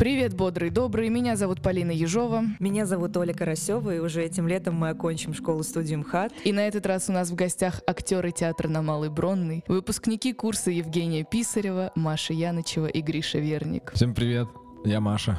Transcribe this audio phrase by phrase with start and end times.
[0.00, 1.10] Привет, бодрый, добрый.
[1.10, 2.44] Меня зовут Полина Ежова.
[2.58, 6.32] Меня зовут Оля Карасева, и уже этим летом мы окончим школу-студию МХАТ.
[6.42, 10.70] И на этот раз у нас в гостях актеры театра на Малой Бронной, выпускники курса
[10.70, 13.92] Евгения Писарева, Маша Янычева и Гриша Верник.
[13.92, 14.48] Всем привет,
[14.86, 15.38] я Маша.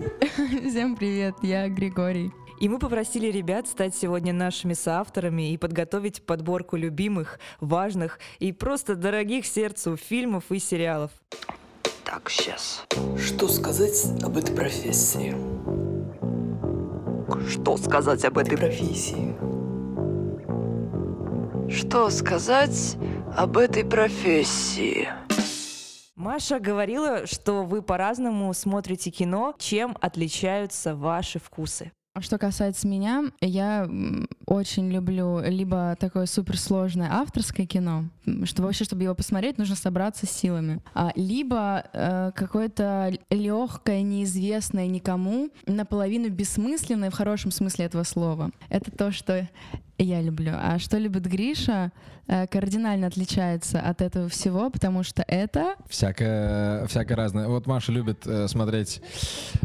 [0.68, 2.32] Всем привет, я Григорий.
[2.58, 8.96] И мы попросили ребят стать сегодня нашими соавторами и подготовить подборку любимых, важных и просто
[8.96, 11.12] дорогих сердцу фильмов и сериалов.
[12.12, 12.84] Так, сейчас.
[13.16, 15.34] Что сказать об этой профессии?
[17.48, 19.34] Что сказать об этой профессии?
[21.72, 22.98] Что сказать
[23.34, 25.08] об этой профессии?
[26.14, 29.54] Маша говорила, что вы по-разному смотрите кино.
[29.58, 31.92] Чем отличаются ваши вкусы?
[32.20, 33.88] Что касается меня, я
[34.44, 38.04] очень люблю либо такое суперсложное авторское кино,
[38.44, 44.88] что вообще, чтобы его посмотреть, нужно собраться с силами, а, либо э, какое-то легкое, неизвестное
[44.88, 48.50] никому, наполовину бессмысленное в хорошем смысле этого слова.
[48.68, 49.48] Это то, что
[50.02, 50.52] я люблю.
[50.54, 51.92] А что любит Гриша,
[52.26, 55.74] э, кардинально отличается от этого всего, потому что это...
[55.88, 57.48] Всякое, всякое разное.
[57.48, 59.00] Вот Маша любит э, смотреть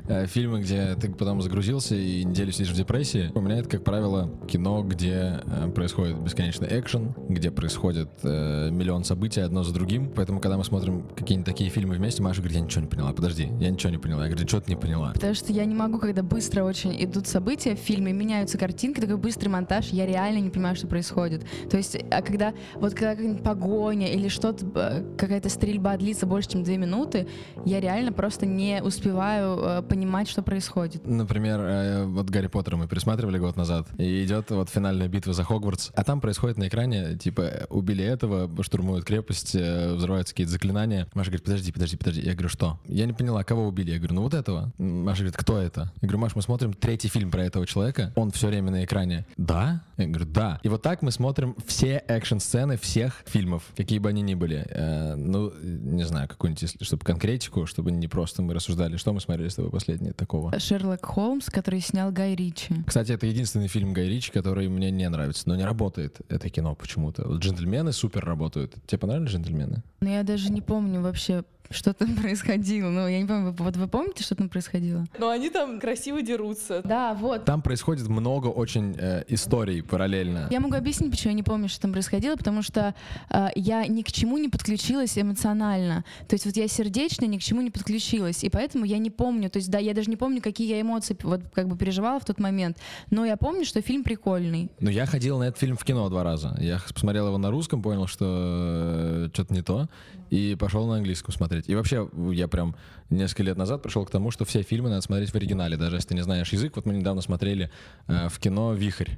[0.08, 3.32] э, фильмы, где ты потом загрузился и неделю сидишь в депрессии.
[3.34, 5.40] У меня это, как правило, кино, где
[5.74, 10.12] происходит бесконечный экшен, где происходит миллион событий одно за другим.
[10.16, 13.14] Поэтому, когда мы смотрим какие-нибудь такие фильмы вместе, Маша говорит, я ничего не поняла.
[13.14, 14.24] Подожди, я ничего не поняла.
[14.24, 15.12] Я говорю, что ты не поняла?
[15.14, 19.18] Потому что я не могу, когда быстро очень идут события в фильме, меняются картинки, такой
[19.18, 21.46] быстрый монтаж, я реально реально не понимаю, что происходит.
[21.70, 26.78] То есть, а когда вот когда погоня или что-то, какая-то стрельба длится больше, чем две
[26.78, 27.28] минуты,
[27.66, 31.06] я реально просто не успеваю э, понимать, что происходит.
[31.06, 35.44] Например, э, вот Гарри Поттера мы пересматривали год назад, и идет вот финальная битва за
[35.44, 41.08] Хогвартс, а там происходит на экране, типа, убили этого, штурмуют крепость, э, взрываются какие-то заклинания.
[41.14, 42.22] Маша говорит, подожди, подожди, подожди.
[42.22, 42.80] Я говорю, что?
[42.86, 43.92] Я не поняла, кого убили?
[43.92, 44.72] Я говорю, ну вот этого.
[44.78, 45.92] Маша говорит, кто это?
[46.02, 49.26] Я говорю, Маш, мы смотрим третий фильм про этого человека, он все время на экране.
[49.38, 49.84] Да?
[49.98, 50.60] Я говорю, говорю, да.
[50.64, 54.66] И вот так мы смотрим все экшн-сцены всех фильмов, какие бы они ни были.
[54.70, 58.98] Э, ну, не знаю, какую-нибудь, чтобы конкретику, чтобы не просто мы рассуждали.
[58.98, 60.58] Что мы смотрели с тобой последнее такого?
[60.60, 62.74] Шерлок Холмс, который снял Гай Ричи.
[62.86, 66.76] Кстати, это единственный фильм Гай Ричи, который мне не нравится, но не работает это кино
[66.76, 67.28] почему-то.
[67.28, 68.76] Вот «Джентльмены» супер работают.
[68.86, 69.84] Тебе понравились «Джентльмены»?
[70.00, 72.90] Ну, я даже не помню вообще, что там происходило.
[72.90, 75.06] Ну, я не помню, вот вы помните, что там происходило?
[75.18, 76.82] Ну, они там красиво дерутся.
[76.84, 77.46] Да, вот.
[77.46, 80.48] Там происходит много очень э, историй параллельно.
[80.52, 82.94] Я могу объяснить, почему я не помню, что там происходило, потому что
[83.30, 86.04] э, я ни к чему не подключилась эмоционально.
[86.28, 89.50] То есть вот я сердечно ни к чему не подключилась, и поэтому я не помню.
[89.50, 92.26] То есть да, я даже не помню, какие я эмоции вот как бы переживала в
[92.26, 92.78] тот момент.
[93.10, 94.70] Но я помню, что фильм прикольный.
[94.80, 96.56] Ну, я ходил на этот фильм в кино два раза.
[96.60, 99.90] Я посмотрел его на русском, понял, что э, что-то не то,
[100.30, 101.57] и пошел на английском смотреть.
[101.66, 102.76] И вообще, я прям
[103.10, 106.10] несколько лет назад пришел к тому, что все фильмы надо смотреть в оригинале, даже если
[106.10, 106.76] ты не знаешь язык.
[106.76, 107.72] Вот мы недавно смотрели
[108.08, 109.12] э, в кино «Вихрь».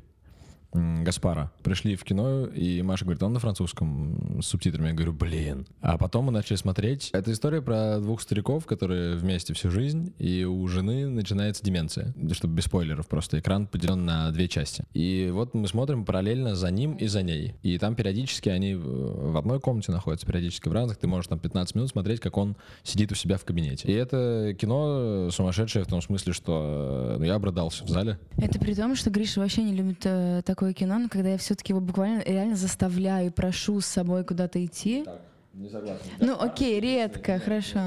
[0.74, 1.52] Гаспара.
[1.63, 4.90] Пришли в кино, и Маша говорит, он на французском с субтитрами.
[4.90, 5.66] Я говорю, блин.
[5.81, 7.09] А потом мы начали смотреть.
[7.13, 12.13] Это история про двух стариков, которые вместе всю жизнь, и у жены начинается деменция.
[12.34, 13.40] Чтобы без спойлеров просто.
[13.40, 14.84] Экран поделен на две части.
[14.94, 17.56] И вот мы смотрим параллельно за ним и за ней.
[17.63, 20.97] И там периодически они в одной комнате находятся, периодически в разных.
[20.97, 23.88] Ты можешь там 15 минут смотреть, как он сидит у себя в кабинете.
[23.88, 28.19] И это кино сумасшедшее в том смысле, что ну, я обрадался в зале.
[28.38, 31.38] Это при том, что Гриша вообще не любит э, так такое кино, но когда я
[31.38, 35.03] все-таки его буквально реально заставляю и прошу с собой куда-то идти.
[35.06, 35.22] Так.
[35.53, 36.02] Не согласен.
[36.20, 37.80] Ну, окей, редко, хорошо.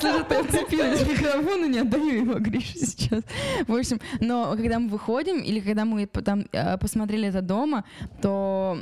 [0.00, 3.22] Слушай, ты отцепилась микрофон и не отдаю его Грише сейчас.
[3.68, 7.84] В общем, но когда мы выходим, или когда мы там э, посмотрели это дома,
[8.20, 8.76] то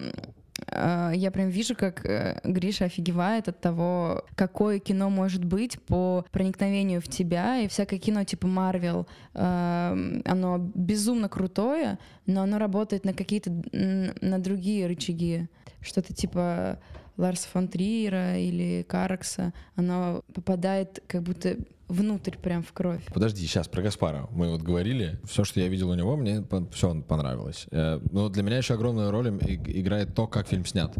[0.70, 7.00] я прям вижу, как э, Гриша офигевает от того, какое кино может быть по проникновению
[7.00, 7.58] в тебя.
[7.58, 14.38] И всякое кино типа Марвел, э, оно безумно крутое, но оно работает на какие-то, на
[14.38, 15.48] другие рычаги.
[15.80, 16.78] Что-то типа
[17.16, 21.56] Ларса фон Триера или Каракса, оно попадает как будто
[21.88, 23.02] внутрь прям в кровь.
[23.12, 24.28] Подожди, сейчас про Гаспара.
[24.30, 27.66] Мы вот говорили, все, что я видел у него, мне все понравилось.
[27.70, 30.94] Э, но для меня еще огромную роль играет то, как фильм снят.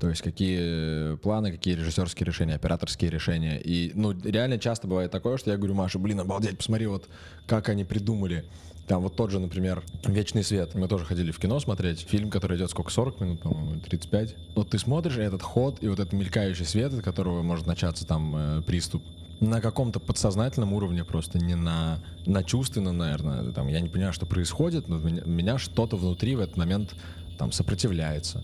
[0.00, 3.60] То есть какие планы, какие режиссерские решения, операторские решения.
[3.60, 7.08] И, ну, реально часто бывает такое, что я говорю, Маша, блин, обалдеть, посмотри, вот
[7.46, 8.44] как они придумали.
[8.86, 10.74] Там вот тот же, например, «Вечный свет».
[10.74, 12.00] Мы тоже ходили в кино смотреть.
[12.00, 14.36] Фильм, который идет сколько, 40 минут, по-моему, 35.
[14.56, 18.36] Вот ты смотришь этот ход и вот этот мелькающий свет, от которого может начаться там
[18.36, 19.02] э, приступ
[19.40, 23.52] на каком-то подсознательном уровне просто, не на, на чувственном, наверное.
[23.52, 26.94] Там, я не понимаю, что происходит, но меня, меня что-то внутри в этот момент
[27.38, 28.42] там сопротивляется.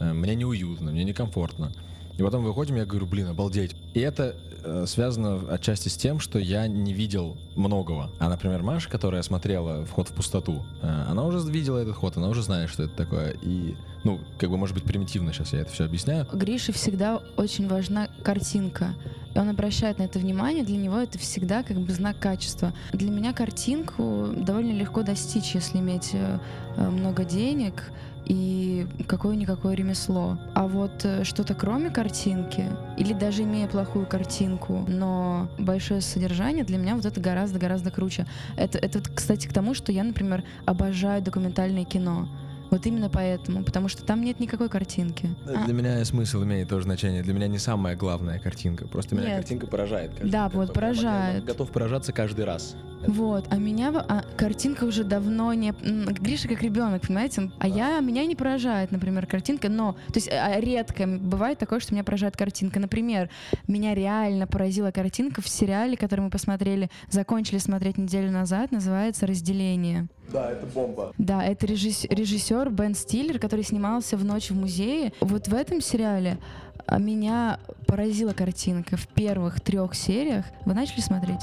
[0.00, 1.72] Э, мне неуютно, мне некомфортно.
[2.18, 3.74] И потом выходим, я говорю, блин, обалдеть.
[3.94, 8.10] И это э, связано отчасти с тем, что я не видел многого.
[8.18, 12.28] А, например, Маша, которая смотрела «Вход в пустоту», э, она уже видела этот ход, она
[12.28, 13.34] уже знает, что это такое.
[13.42, 13.74] И,
[14.04, 16.26] ну, как бы, может быть, примитивно сейчас я это все объясняю.
[16.32, 18.94] Грише всегда очень важна картинка.
[19.34, 22.72] И он обращает на это внимание, для него это всегда как бы знак качества.
[22.92, 26.38] Для меня картинку довольно легко достичь, если иметь э,
[26.76, 27.90] э, много денег
[28.26, 30.38] и какое-никакое ремесло.
[30.54, 32.66] А вот э, что-то кроме картинки,
[32.96, 38.26] или даже имея плохую картинку, но большое содержание, для меня вот это гораздо-гораздо круче.
[38.56, 42.28] Это, это, кстати, к тому, что я, например, обожаю документальное кино.
[42.70, 45.28] Вот именно поэтому, потому что там нет никакой картинки.
[45.46, 47.22] А, Для меня смысл имеет тоже значение.
[47.22, 48.88] Для меня не самая главная картинка.
[48.88, 49.36] Просто меня Нет.
[49.36, 50.12] картинка поражает.
[50.12, 51.44] каждый Да, вот Я поражает.
[51.44, 52.74] готов поражаться каждый раз.
[53.06, 55.72] Вот, а меня а, картинка уже давно не...
[55.72, 57.50] Гриша как ребенок, понимаете?
[57.58, 59.92] А я, меня не поражает, например, картинка, но...
[60.08, 62.80] То есть а, редко бывает такое, что меня поражает картинка.
[62.80, 63.28] Например,
[63.66, 70.06] меня реально поразила картинка в сериале, который мы посмотрели, закончили смотреть неделю назад, называется «Разделение».
[70.32, 71.12] Да, это бомба.
[71.18, 75.12] Да, это режисс- режиссер Бен Стиллер, который снимался в «Ночь в музее».
[75.20, 76.38] Вот в этом сериале
[76.86, 80.46] а, меня поразила картинка в первых трех сериях.
[80.64, 81.42] Вы начали смотреть?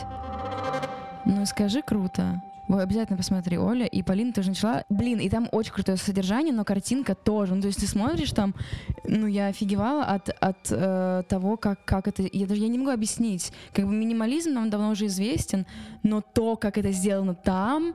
[1.29, 2.41] Ну, скажи, круто.
[2.67, 3.85] Ой, обязательно посмотри, Оля.
[3.85, 4.83] И Полина тоже начала.
[4.89, 7.53] Блин, и там очень крутое содержание, но картинка тоже.
[7.53, 8.55] Ну, то есть ты смотришь там,
[9.03, 12.27] ну, я офигевала от, от э, того, как, как это...
[12.31, 13.51] Я даже я не могу объяснить.
[13.73, 15.67] Как бы минимализм нам давно уже известен,
[16.01, 17.93] но то, как это сделано там,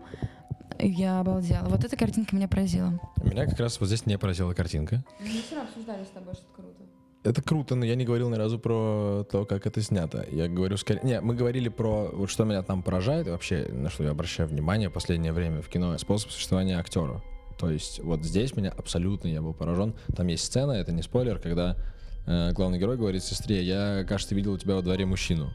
[0.79, 1.69] я обалдела.
[1.69, 3.01] Вот эта картинка меня поразила.
[3.23, 5.05] Меня как раз вот здесь не поразила картинка.
[5.21, 6.84] Мы вчера обсуждали с тобой, что это круто.
[7.25, 10.27] Это круто, но я не говорил ни разу про то, как это снято.
[10.31, 11.01] Я говорю скорее...
[11.05, 14.91] Не, мы говорили про вот что меня там поражает, вообще, на что я обращаю внимание
[14.91, 17.23] в последнее время в кино, способ существования актера.
[17.59, 19.95] То есть вот здесь меня абсолютно я был поражен.
[20.15, 21.79] Там есть сцена, это не спойлер, когда
[22.27, 25.51] э, главный герой говорит сестре, я, кажется, видел у тебя во дворе мужчину,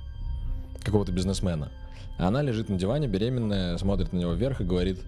[0.84, 1.72] какого-то бизнесмена.
[2.18, 5.02] А она лежит на диване, беременная, смотрит на него вверх и говорит,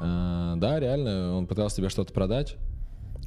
[0.00, 2.56] «Э, да, реально, он пытался тебе что-то продать.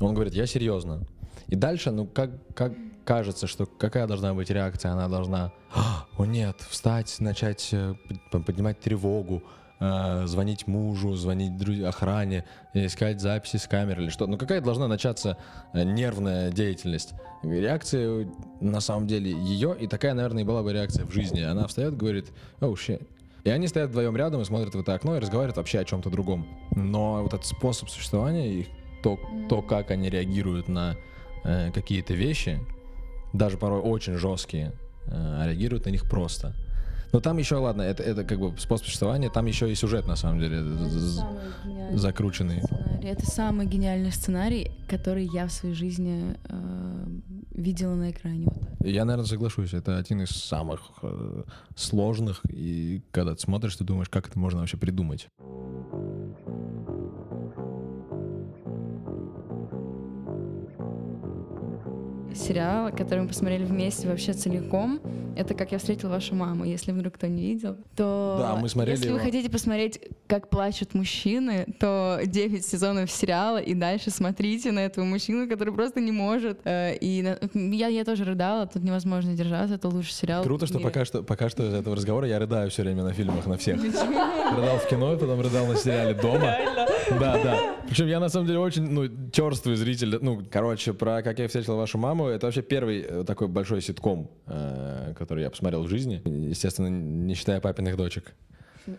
[0.01, 1.07] Он говорит, я серьезно.
[1.51, 4.93] И дальше, ну, как, как кажется, что какая должна быть реакция?
[4.93, 7.93] Она должна, «А, о нет, встать, начать э,
[8.31, 9.43] поднимать тревогу,
[9.81, 14.27] э, звонить мужу, звонить друз- охране, искать записи с камер или что.
[14.27, 15.37] Ну, какая должна начаться
[15.73, 17.13] э, нервная деятельность?
[17.43, 18.31] Реакция,
[18.61, 21.41] на самом деле, ее, и такая, наверное, и была бы реакция в жизни.
[21.41, 22.31] Она встает, говорит,
[22.61, 23.05] оу, shit.
[23.43, 26.09] И они стоят вдвоем рядом и смотрят в это окно и разговаривают вообще о чем-то
[26.09, 26.47] другом.
[26.77, 28.67] Но вот этот способ существования их,
[29.03, 29.19] то,
[29.49, 30.95] то как они реагируют на
[31.43, 32.59] э, какие-то вещи,
[33.33, 34.73] даже порой очень жесткие,
[35.07, 36.55] э, а реагируют на них просто.
[37.13, 40.15] Но там еще, ладно, это, это как бы способ существования, там еще и сюжет, на
[40.15, 40.63] самом деле,
[41.97, 42.61] закрученный.
[42.61, 43.07] сценарий.
[43.07, 47.05] Это самый гениальный сценарий, который я в своей жизни э,
[47.51, 48.47] видела на экране.
[48.79, 51.43] Я, наверное, соглашусь, это один из самых э,
[51.75, 55.27] сложных, и когда ты смотришь, ты думаешь, как это можно вообще придумать.
[62.35, 64.99] Сериал, который мы посмотрели вместе вообще целиком,
[65.35, 66.65] это «Как я встретил вашу маму».
[66.65, 68.37] Если вдруг кто не видел, то...
[68.39, 69.25] Да, мы смотрели Если вы его.
[69.25, 75.47] хотите посмотреть, как плачут мужчины, то 9 сезонов сериала, и дальше смотрите на этого мужчину,
[75.47, 76.59] который просто не может.
[76.65, 77.23] Э, И
[77.53, 80.43] я, я тоже рыдала, тут невозможно держаться, это лучший сериал.
[80.43, 83.45] Круто, что пока что, пока что из этого разговора я рыдаю все время на фильмах,
[83.47, 83.81] на всех.
[83.81, 86.57] Рыдал в кино, потом рыдал на сериале «Дома».
[87.19, 87.57] Да, да.
[87.87, 90.17] Причем я на самом деле очень, ну, черствый зритель.
[90.21, 94.29] Ну, короче, про «Как я встретил вашу маму» это вообще первый э, такой большой ситком,
[95.21, 96.21] который я посмотрел в жизни.
[96.25, 98.33] Естественно, не считая папиных дочек.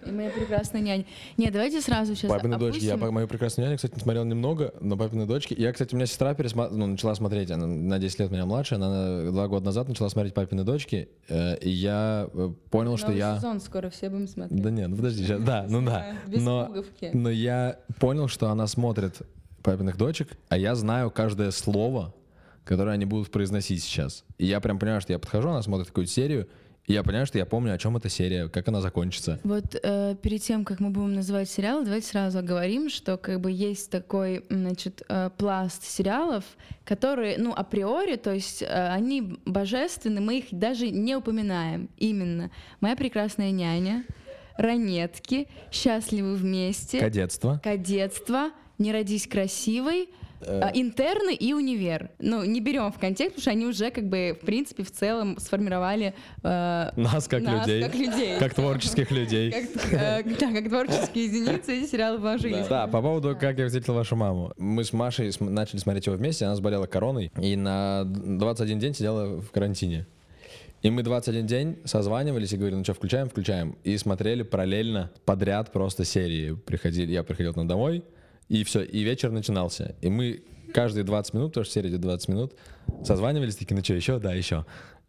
[0.06, 1.06] И моя прекрасная нянь.
[1.36, 2.84] Не, давайте сразу сейчас Папины дочки.
[2.84, 3.14] Я опустим.
[3.14, 5.56] мою прекрасную няню, кстати, смотрел немного, но папины дочки.
[5.58, 6.68] Я, кстати, у меня сестра пересма...
[6.68, 8.88] ну, начала смотреть, она на 10 лет меня младше, она
[9.24, 13.18] на- два года назад начала смотреть папины дочки, э, и я э, понял, что Новый
[13.18, 13.36] я.
[13.36, 14.62] сезон скоро все будем смотреть.
[14.62, 15.42] Да нет, ну подожди, сейчас.
[15.42, 16.12] Да, ну да.
[16.28, 17.10] Без Но, пуговки.
[17.12, 19.16] но я понял, что она смотрит
[19.64, 22.14] папиных дочек, а я знаю каждое слово,
[22.64, 24.24] которое они будут произносить сейчас.
[24.38, 26.48] И я прям понимаю, что я подхожу, она смотрит какую-то серию,
[26.86, 29.38] и я понимаю, что я помню, о чем эта серия, как она закончится.
[29.44, 33.52] Вот э, перед тем, как мы будем называть сериалы, давайте сразу оговорим, что как бы
[33.52, 36.44] есть такой, значит, э, пласт сериалов,
[36.84, 41.88] которые, ну, априори, то есть э, они божественны, мы их даже не упоминаем.
[41.98, 42.50] Именно
[42.80, 44.04] «Моя прекрасная няня»,
[44.56, 47.60] «Ранетки», «Счастливы вместе», Кадетство.
[47.62, 50.08] «Кадетство», «Не родись красивой»,
[50.46, 52.10] А, Интерны и универ.
[52.18, 55.38] Ну, не берем в контекст, потому что они уже как бы, в принципе, в целом
[55.38, 57.82] сформировали э, Нас как нас людей.
[57.82, 58.38] как людей.
[58.38, 59.52] Как творческих людей.
[59.52, 62.66] Как, э, да, как творческие единицы эти сериалы вложились.
[62.68, 64.52] Да, по поводу «Как я встретил вашу маму».
[64.56, 69.40] Мы с Машей начали смотреть его вместе, она заболела короной, и на 21 день сидела
[69.40, 70.06] в карантине.
[70.82, 73.76] И мы 21 день созванивались и говорили, ну что, включаем, включаем.
[73.84, 76.54] И смотрели параллельно, подряд просто серии.
[76.54, 78.02] Приходили, я приходил к нам домой,
[78.60, 79.94] и все, и вечер начинался.
[80.02, 80.42] И мы
[80.74, 82.52] каждые 20 минут, потому что серия идет 20 минут,
[83.04, 84.18] созванивались, такие, ну что, еще?
[84.18, 84.64] Да, еще.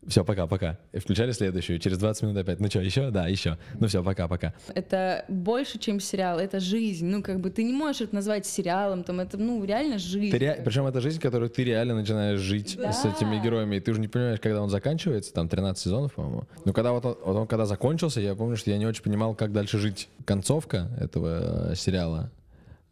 [0.05, 0.77] Все, пока, пока.
[0.91, 1.79] И включали следующую.
[1.79, 2.59] Через 20 минут опять.
[2.59, 3.09] Ну что, еще?
[3.09, 3.57] Да, еще.
[3.79, 4.53] Ну все, пока, пока.
[4.75, 7.05] Это больше, чем сериал, это жизнь.
[7.05, 10.31] Ну, как бы ты не можешь это назвать сериалом, там это, ну, реально жизнь.
[10.31, 12.91] Ты ре- Причем это жизнь, которую ты реально начинаешь жить Да.
[12.91, 13.77] с этими героями.
[13.77, 16.43] И ты уже не понимаешь, когда он заканчивается, там 13 сезонов, по-моему.
[16.65, 19.35] Но когда вот он, вот он когда закончился, я помню, что я не очень понимал,
[19.35, 20.09] как дальше жить.
[20.25, 22.29] Концовка этого э, сериала,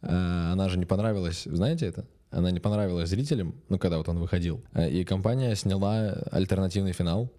[0.02, 2.04] она же не понравилась, знаете это?
[2.30, 4.62] Она не понравилась зрителям, ну, когда вот он выходил.
[4.72, 7.30] Э, И компания сняла альтернативный финал.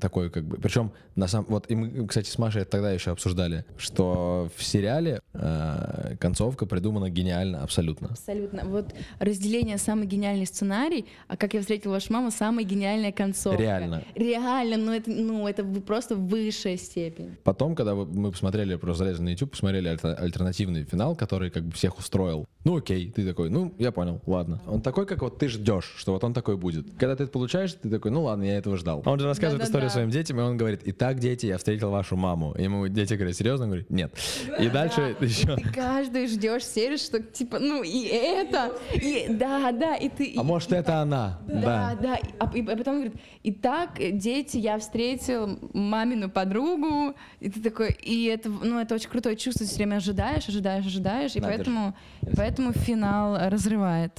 [0.00, 3.64] Такой как бы, причем на самом, вот и мы, кстати, с Машей тогда еще обсуждали,
[3.76, 8.08] что в сериале э, концовка придумана гениально абсолютно.
[8.08, 8.62] Абсолютно.
[8.64, 13.60] Вот разделение самый гениальный сценарий, а как я встретила вашу маму, самая гениальная концовка.
[13.60, 14.02] Реально.
[14.14, 17.36] Реально, ну это, ну это просто высшая степень.
[17.44, 21.72] Потом, когда мы посмотрели, просто залезли на YouTube, посмотрели альter- альтернативный финал, который как бы
[21.72, 22.46] всех устроил.
[22.64, 24.60] Ну окей, ты такой, ну я понял, ладно.
[24.66, 26.86] Он такой, как вот ты ждешь, что вот он такой будет.
[26.98, 29.02] Когда ты это получаешь, ты такой, ну ладно, я этого ждал.
[29.04, 32.54] Он же рассказывает Историю своим детям, и он говорит, итак, дети, я встретил вашу маму.
[32.58, 33.64] И ему дети говорят, серьезно?
[33.64, 34.12] Он говорит, нет.
[34.58, 35.56] И дальше еще...
[35.56, 40.34] Ты каждый ждешь серию, что типа, ну и это, и да, да, и ты...
[40.36, 41.40] А и- может это она?
[41.46, 42.16] Да, да.
[42.16, 48.24] И, а, и потом говорит, итак, дети, я встретил мамину подругу, и ты такой, и
[48.26, 51.94] это, ну, это очень крутое чувство, все время ожидаешь, ожидаешь, ожидаешь, и поэтому,
[52.36, 54.12] поэтому финал разрывает.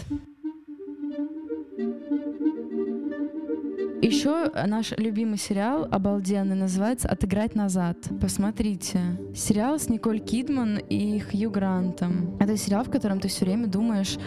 [4.01, 7.97] Еще наш любимый сериал, обалденный, называется «Отыграть назад».
[8.21, 8.99] Посмотрите.
[9.35, 12.37] Сериал с Николь Кидман и Хью Грантом.
[12.39, 14.17] Это сериал, в котором ты все время думаешь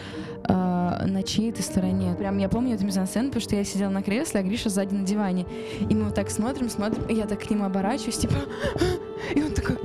[0.48, 2.16] э, на чьей ты стороне.
[2.18, 5.06] Прям я помню эту мизансцену, потому что я сидела на кресле, а Гриша сзади на
[5.06, 5.46] диване.
[5.88, 8.34] И мы вот так смотрим, смотрим, и я так к нему оборачиваюсь, типа...
[8.74, 9.76] «А?» И он такой...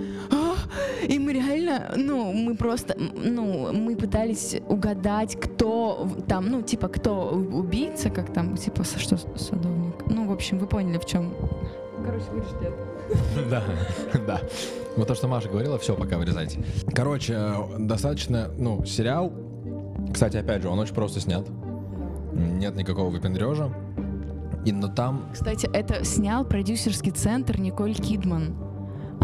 [1.07, 7.29] И мы реально, ну, мы просто, ну, мы пытались угадать, кто там, ну, типа, кто
[7.29, 9.95] убийца, как там, типа, со- что садовник.
[10.09, 11.33] Ну, в общем, вы поняли, в чем.
[12.05, 13.49] Короче, вырежьте это.
[13.49, 13.63] Да,
[14.27, 14.41] да.
[14.97, 16.63] Вот то, что Маша говорила, все, пока вырезайте.
[16.93, 19.31] Короче, э, достаточно, ну, сериал,
[20.13, 21.45] кстати, опять же, он очень просто снят.
[22.33, 23.69] Нет никакого выпендрежа.
[24.65, 28.55] И, но там Кстати, это снял продюсерский центр Николь Кидман.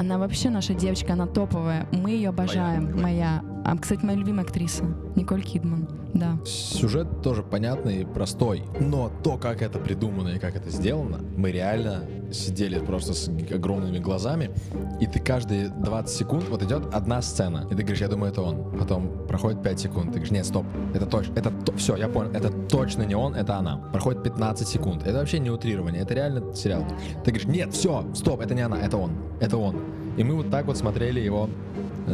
[0.02, 1.88] Она вообще наша девочка, она топовая.
[1.92, 3.00] Мы ее обожаем.
[3.00, 3.44] Моя.
[3.64, 4.84] А, кстати, моя любимая актриса.
[5.16, 5.88] Николь Кидман.
[6.14, 6.38] Да.
[6.46, 8.64] сюжет тоже понятный и простой.
[8.80, 14.00] Но то, как это придумано и как это сделано, мы реально сидели просто с огромными
[14.00, 14.52] глазами,
[15.00, 18.42] и ты каждые 20 секунд, вот идет одна сцена, и ты говоришь, я думаю, это
[18.42, 18.78] он.
[18.78, 22.50] Потом проходит 5 секунд, ты говоришь, нет, стоп, это точно, это все, я понял, это
[22.50, 23.78] точно не он, это она.
[23.94, 26.86] Проходит 15 секунд, это вообще не утрирование, это реально сериал.
[27.24, 29.78] Ты говоришь, нет, все, стоп, это не она, это он, это он.
[30.18, 31.50] И мы вот так вот смотрели его,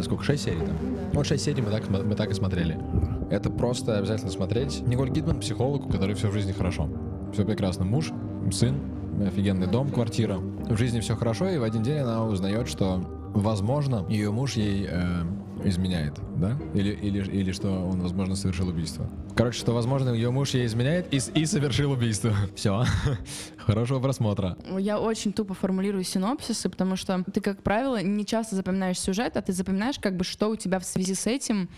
[0.01, 0.75] сколько, 6 серий там?
[1.13, 2.77] Вот 6 серий мы так, мы так и смотрели.
[3.29, 4.81] Это просто обязательно смотреть.
[4.87, 6.89] Николь Кидман психолог, у которой все в жизни хорошо.
[7.33, 7.85] Все прекрасно.
[7.85, 8.11] Муж,
[8.51, 8.75] сын,
[9.25, 10.37] офигенный дом, квартира.
[10.37, 13.03] В жизни все хорошо, и в один день она узнает, что,
[13.33, 15.23] возможно, ее муж ей э,
[15.63, 16.57] изменяет, да?
[16.73, 19.09] Или, или, или что он, возможно, совершил убийство.
[19.35, 22.33] Короче, что, возможно, ее муж ей изменяет и, и совершил убийство.
[22.55, 22.83] Все.
[23.57, 24.57] Хорошего просмотра.
[24.77, 29.41] Я очень тупо формулирую синопсисы, потому что ты, как правило, не часто запоминаешь сюжет, а
[29.41, 31.69] ты запоминаешь, как бы, что у тебя в связи с этим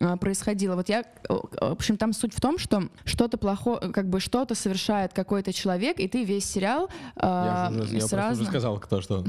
[0.00, 0.76] а, происходило.
[0.76, 4.54] Вот я, э, в общем, там суть в том, что что-то плохое, как бы что-то
[4.54, 8.50] совершает какой-то человек, и ты весь сериал а, я уже, я с просто разным- уже
[8.50, 9.24] сказал, кто что.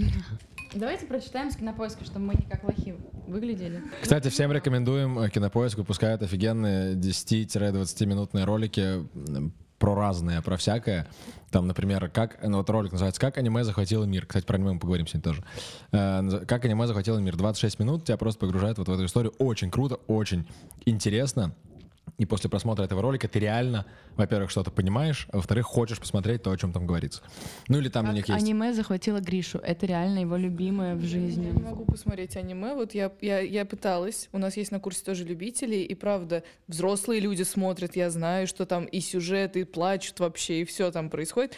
[0.77, 2.95] Давайте прочитаем с кинопоиска, чтобы мы не как лохи
[3.27, 3.81] выглядели.
[4.01, 5.17] Кстати, всем рекомендуем.
[5.19, 8.79] э, Кинопоиск выпускает офигенные 10-20 минутные ролики
[9.15, 11.07] м, про разное, про всякое.
[11.51, 14.25] Там, например, как, ну вот ролик называется «Как аниме захватило мир».
[14.25, 15.43] Кстати, про аниме мы поговорим сегодня тоже.
[15.91, 17.35] Э, «Как аниме захватило мир».
[17.35, 19.33] 26 минут тебя просто погружает вот в эту историю.
[19.39, 20.47] Очень круто, очень
[20.85, 21.53] интересно.
[22.17, 26.51] И после просмотра этого ролика ты реально, во-первых, что-то понимаешь, а во-вторых, хочешь посмотреть то,
[26.51, 27.21] о чем там говорится.
[27.67, 28.43] Ну или там у Как них есть...
[28.43, 29.59] аниме захватило Гришу.
[29.59, 31.45] Это реально его любимое в жизни.
[31.45, 32.73] Я не могу посмотреть аниме.
[32.73, 34.29] Вот я, я, я пыталась.
[34.31, 35.75] У нас есть на курсе тоже любители.
[35.75, 37.95] И правда, взрослые люди смотрят.
[37.95, 41.55] Я знаю, что там и сюжет, и плачут вообще, и все там происходит.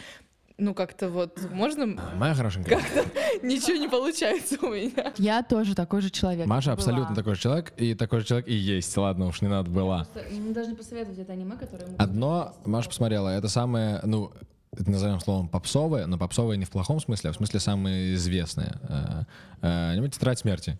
[0.60, 1.86] Ну, как-то вот, можно...
[2.16, 2.78] Моя хорошенькая.
[3.42, 5.12] Ничего не получается у меня.
[5.16, 6.46] Я тоже такой же человек.
[6.46, 6.74] Маша Была.
[6.74, 8.94] абсолютно такой же человек, и такой же человек и есть.
[8.96, 10.06] Ладно, уж не надо была.
[10.30, 11.96] Мы должны посоветовать это аниме, которое мы...
[11.96, 14.32] Одно, Маша посмотрела, это самое, ну,
[14.72, 18.78] это назовем словом попсовое, но попсовое не в плохом смысле, а в смысле самое известное.
[18.82, 19.22] Э,
[19.62, 20.78] э, Аниме «Тетрадь смерти».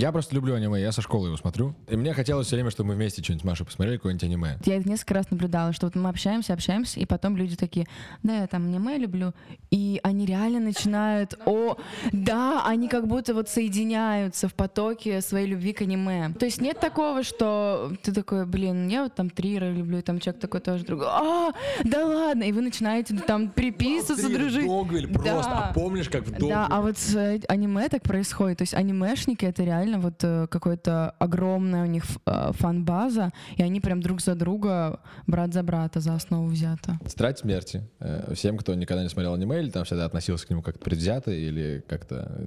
[0.00, 1.74] Я просто люблю аниме, я со школы его смотрю.
[1.88, 4.58] И мне хотелось все время, чтобы мы вместе что-нибудь с Машей посмотрели, какое-нибудь аниме.
[4.64, 7.86] Я это несколько раз наблюдала, что вот мы общаемся, общаемся, и потом люди такие,
[8.22, 9.32] да, я там аниме люблю,
[9.72, 11.76] и они реально начинают, о,
[12.12, 16.32] да, они как будто вот соединяются в потоке своей любви к аниме.
[16.38, 20.20] То есть нет такого, что ты такой, блин, я вот там Трира люблю, и там
[20.20, 21.52] человек такой тоже другой, а,
[21.82, 24.64] да ладно, и вы начинаете там переписываться, дружить.
[24.66, 25.68] Догвиль, просто, Да.
[25.70, 26.50] а помнишь, как в Догвиль?
[26.50, 28.58] Да, а вот с э, аниме так происходит.
[28.58, 33.80] То есть анимешники это реально вот э, какое-то огромная у них э, фан-база, и они
[33.80, 36.98] прям друг за друга, брат за брата за основу взято.
[37.06, 37.88] Тетрадь смерти.
[38.00, 41.30] Э, Всем, кто никогда не смотрел аниме или там всегда относился к нему как-то предвзято
[41.30, 42.46] или как-то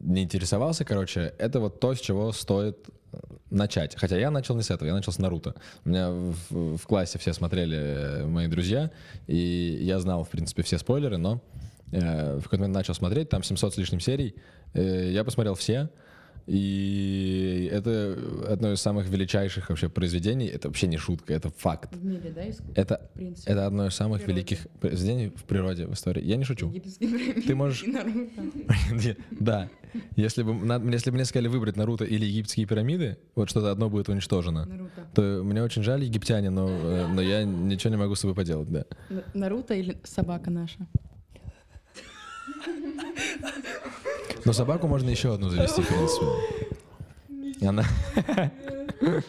[0.00, 2.88] не интересовался, короче, это вот то, с чего стоит
[3.50, 3.94] начать.
[3.96, 5.54] Хотя я начал не с этого, я начал с Наруто.
[5.84, 8.90] У меня в, в классе все смотрели мои друзья,
[9.26, 11.42] и я знал, в принципе, все спойлеры, но
[11.92, 14.34] э, в какой-то момент начал смотреть, там 700 с лишним серий,
[14.74, 15.90] Э, я посмотрел все,
[16.46, 18.18] и это
[18.48, 20.46] одно из самых величайших вообще произведений.
[20.46, 21.94] Это вообще не шутка, это факт.
[21.94, 22.42] В мире, да,
[22.74, 23.10] Это,
[23.44, 26.24] это одно из самых великих произведений в природе, в истории.
[26.24, 26.72] Я не шучу.
[27.46, 27.84] Ты можешь...
[29.30, 29.68] Да.
[30.16, 30.52] Если бы,
[30.90, 34.68] если бы мне сказали выбрать Наруто или египетские пирамиды, вот что-то одно будет уничтожено,
[35.14, 38.70] то мне очень жаль египтяне, но, э, но я ничего не могу с собой поделать,
[38.70, 38.84] да.
[39.34, 40.86] Наруто или собака наша?
[44.44, 46.26] Но собаку можно еще одну завести, в принципе.
[47.66, 47.84] Она...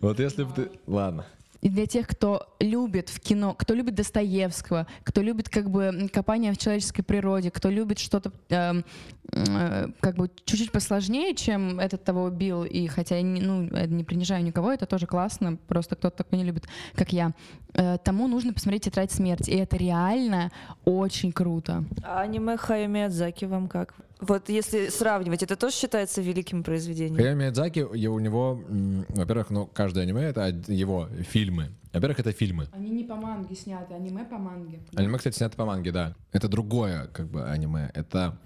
[0.00, 0.70] Вот если бы ты...
[0.86, 1.26] Ладно.
[1.60, 6.52] И для тех, кто любит в кино, кто любит Достоевского, кто любит как бы копание
[6.52, 8.84] в человеческой природе, кто любит что-то эм,
[9.32, 13.86] э, как бы чуть-чуть посложнее, чем этот того убил, и хотя я не, ну, э,
[13.86, 17.32] не принижаю никого, это тоже классно, просто кто-то такой не любит, как я,
[17.74, 20.52] э, тому нужно посмотреть «Тетрадь смерти», и это реально
[20.84, 21.84] очень круто.
[22.04, 23.94] А аниме Хаяо Миядзаки вам как?
[24.20, 27.16] Вот если сравнивать, это тоже считается великим произведением?
[27.16, 28.62] Хаяо Миядзаки, у него,
[29.10, 31.70] во-первых, ну, каждое аниме— это его фильмы.
[31.92, 32.66] Во-первых, это фильмы.
[32.72, 34.80] Они не по манге сняты, аниме по манге.
[34.94, 36.14] Аниме, кстати, снято по манге, да.
[36.32, 37.90] Это другое, как бы, аниме.
[37.94, 38.38] Это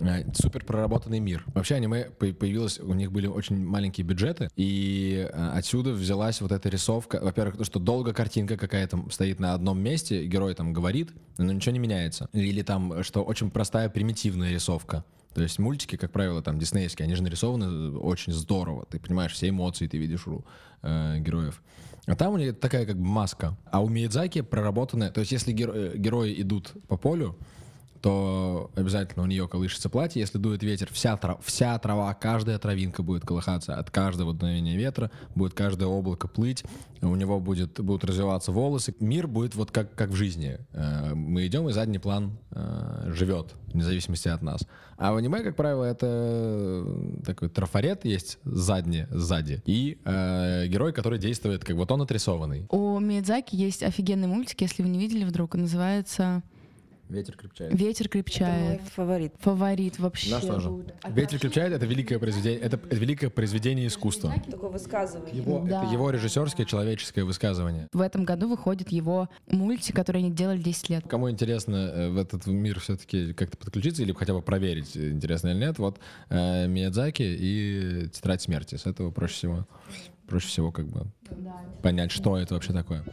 [0.00, 1.44] э, супер проработанный мир.
[1.54, 6.52] Вообще аниме по- появилось, у них были очень маленькие бюджеты, и э, отсюда взялась вот
[6.52, 7.20] эта рисовка.
[7.22, 11.72] Во-первых, то, что долго картинка какая-то стоит на одном месте, герой там говорит, но ничего
[11.72, 12.28] не меняется.
[12.32, 15.04] Или там, что очень простая примитивная рисовка.
[15.38, 18.86] То есть мультики, как правило, там диснеевские, они же нарисованы очень здорово.
[18.90, 20.44] Ты понимаешь все эмоции, ты видишь у
[20.82, 21.62] э, героев.
[22.06, 23.56] А там у них такая как бы маска.
[23.70, 25.12] А у Миядзаки проработанная...
[25.12, 27.38] То есть если геро- э, герои идут по полю,
[28.00, 30.20] то обязательно у нее колышется платье.
[30.20, 35.10] Если дует ветер, вся, тра- вся трава, каждая травинка будет колыхаться от каждого дуновения ветра,
[35.34, 36.64] будет каждое облако плыть,
[37.02, 38.94] у него будет, будут развиваться волосы.
[39.00, 40.58] Мир будет вот как, как в жизни.
[40.72, 44.66] Э, Мы идем, и задний план э, живет, вне зависимости от нас.
[44.96, 50.92] А в аниме, как правило, это э, такой трафарет есть задний, сзади, и э, герой,
[50.92, 52.66] который действует, как вот он отрисованный.
[52.70, 56.42] У Миядзаки есть офигенный мультик, если вы не видели вдруг, называется
[57.08, 57.72] Ветер крепчает.
[57.72, 58.80] «Ветер Это крепчает».
[58.80, 59.32] мой фаворит.
[59.40, 60.30] Фаворит вообще.
[60.30, 60.70] Наш тоже.
[61.08, 64.34] Ветер крепчает это великое произведение, это великое произведение искусства.
[64.50, 65.34] Такое высказывание.
[65.34, 65.84] Его, Да.
[65.84, 67.88] Это его режиссерское человеческое высказывание.
[67.92, 71.04] В этом году выходит его мультик, который они делали 10 лет.
[71.08, 75.58] Кому интересно э, в этот мир все-таки как-то подключиться или хотя бы проверить, интересно или
[75.58, 78.74] нет, вот э, Миядзаки и Тетрадь смерти.
[78.74, 79.66] С этого проще всего,
[80.26, 81.06] проще всего как бы
[81.82, 83.04] понять, что это вообще такое.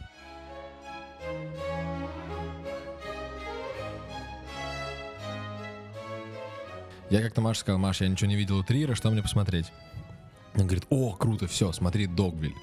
[7.10, 9.72] Я как-то Маша сказал, Маша, я ничего не видел у Трира, что мне посмотреть?
[10.54, 12.54] Он говорит, о, круто, все, смотри Догвиль.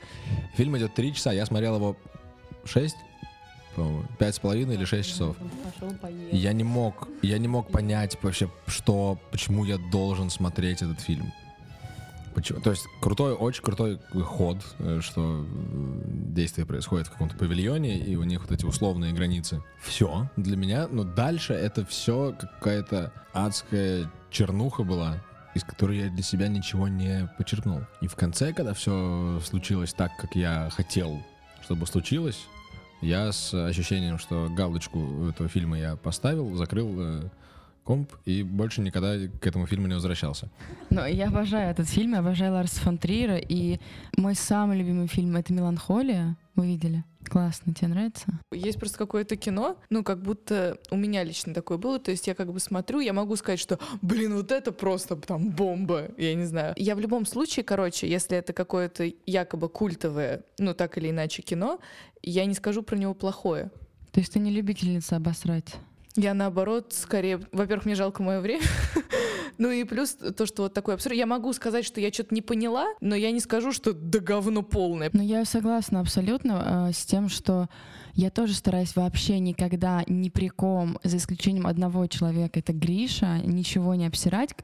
[0.56, 1.96] Фильм идет три часа, я смотрел его
[2.66, 2.98] шесть,
[3.76, 5.36] по-моему, пять с половиной или шесть часов.
[6.32, 11.32] Я не мог, я не мог понять вообще, что, почему я должен смотреть этот фильм.
[12.34, 12.62] Почему?
[12.62, 15.46] То есть крутой, очень крутой ход, э, что
[16.06, 19.62] действие происходит в каком-то павильоне, и у них вот эти условные границы.
[19.82, 20.30] Все.
[20.36, 26.48] Для меня, но дальше это все какая-то адская чернуха была, из которой я для себя
[26.48, 27.82] ничего не почерпнул.
[28.02, 31.22] И в конце, когда все случилось так, как я хотел,
[31.62, 32.48] чтобы случилось,
[33.02, 37.30] я с ощущением, что галочку этого фильма я поставил, закрыл э,
[37.84, 40.50] комп и больше никогда к этому фильму не возвращался.
[40.90, 43.80] Но я обожаю этот фильм, я обожаю Ларса фон Триера, и
[44.18, 46.38] мой самый любимый фильм— это «Меланхолия».
[46.56, 47.04] Вы видели?
[47.26, 48.28] Классно, тебе нравится?
[48.52, 52.36] Есть просто какое-то кино, ну, как будто у меня лично такое было, то есть я
[52.36, 56.46] как бы смотрю, я могу сказать, что, блин, вот это просто там бомба, я не
[56.46, 56.76] знаю.
[56.78, 61.80] Я в любом случае, короче, если это какое-то якобы культовое, ну, так или иначе кино,
[62.22, 63.72] я не скажу про него плохое.
[64.12, 65.76] То есть ты не любительница обосрать?
[66.16, 68.64] Я наоборот, скорее, во-первых, мне жалко мое время.
[69.58, 71.16] ну и плюс то, что вот такой абсурд.
[71.16, 74.62] Я могу сказать, что я что-то не поняла, но я не скажу, что да говно
[74.62, 75.10] полное.
[75.14, 77.68] Но я согласна абсолютно э, с тем, что
[78.14, 83.96] я тоже стараюсь вообще никогда ни при ком, за исключением одного человека, это Гриша, ничего
[83.96, 84.56] не обсирать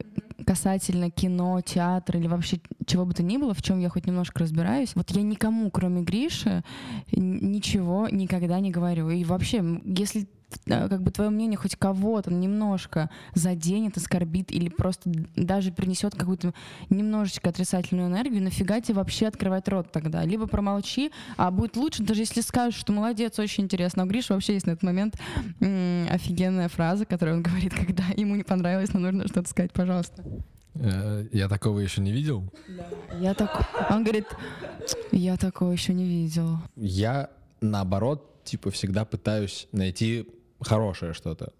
[0.46, 4.40] касательно кино, театра или вообще чего бы то ни было, в чем я хоть немножко
[4.40, 4.96] разбираюсь.
[4.96, 6.64] Вот я никому, кроме Гриши,
[7.12, 9.10] ничего никогда не говорю.
[9.10, 10.26] И вообще, если
[10.66, 16.54] как бы твое мнение хоть кого-то немножко заденет, оскорбит или просто даже принесет какую-то
[16.88, 20.24] немножечко отрицательную энергию, нафига тебе вообще открывать рот тогда?
[20.24, 24.02] Либо промолчи, а будет лучше, даже если скажешь, что молодец, очень интересно.
[24.02, 25.16] А у Гриши вообще есть на этот момент
[25.60, 30.24] м- офигенная фраза, которую он говорит, когда ему не понравилось, но нужно что-то сказать, пожалуйста.
[30.74, 32.44] Э, я такого еще не видел.
[33.20, 33.68] Я так...
[33.90, 34.26] Он говорит,
[35.12, 36.58] я такого еще не видел.
[36.76, 40.26] Я, наоборот, типа всегда пытаюсь найти
[40.60, 41.52] хорошее что-то.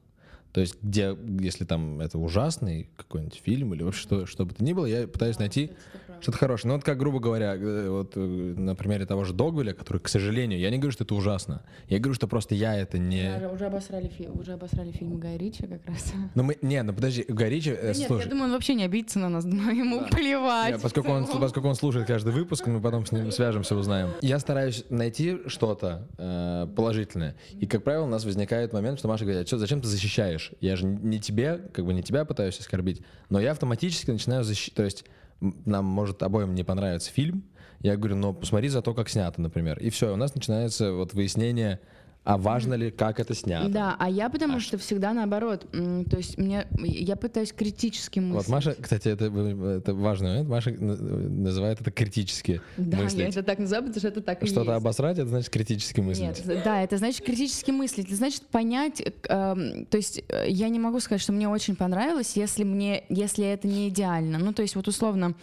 [0.53, 4.65] То есть, где, если там это ужасный какой-нибудь фильм или вообще что, что бы то
[4.65, 5.73] ни было, я пытаюсь найти
[6.21, 6.69] что-то хорошее.
[6.69, 10.09] Ну вот как, грубо говоря, э, вот э, на примере того же Догвиля, который, к
[10.09, 11.63] сожалению, я не говорю, что это ужасно.
[11.89, 13.39] Я говорю, что просто я это не...
[13.39, 14.29] Да, уже обосрали, фи...
[14.33, 16.13] уже обосрали фильм Гай Ричи как раз.
[16.35, 16.57] Ну мы...
[16.63, 17.71] Не, ну подожди, Гай Ричи...
[17.71, 20.07] Да слушай, нет, я думаю, он вообще не обидится на нас, думаю, ему да.
[20.07, 20.73] плевать.
[20.73, 24.11] Нет, поскольку, он, поскольку он слушает каждый выпуск, мы потом с ним свяжемся, узнаем.
[24.21, 27.37] Я стараюсь найти что-то э, положительное.
[27.59, 30.53] И, как правило, у нас возникает момент, что Маша говорит, а что, зачем ты защищаешь?
[30.61, 34.75] Я же не тебе, как бы не тебя пытаюсь оскорбить, но я автоматически начинаю защищать.
[34.75, 35.05] То есть
[35.41, 37.45] нам может обоим не понравится фильм,
[37.81, 39.79] я говорю, ну посмотри за то, как снято, например.
[39.79, 41.81] И все, у нас начинается вот выяснение,
[42.23, 43.69] а важно ли, как это снято?
[43.71, 45.67] Да, а я потому а что всегда наоборот.
[45.71, 48.47] То есть мне я пытаюсь критически мыслить.
[48.47, 50.49] Вот Маша, кстати, это, это важный момент.
[50.49, 53.21] Маша называет это критически Да, мыслить.
[53.21, 56.47] я это так называю, потому что это так Что-то обосрать, это значит критически мыслить.
[56.47, 58.07] Нет, да, это значит критически мыслить.
[58.07, 59.01] Это значит понять.
[59.01, 59.55] Э,
[59.89, 63.67] то есть э, я не могу сказать, что мне очень понравилось, если мне, если это
[63.67, 64.39] не идеально.
[64.39, 65.35] Ну, то есть вот условно,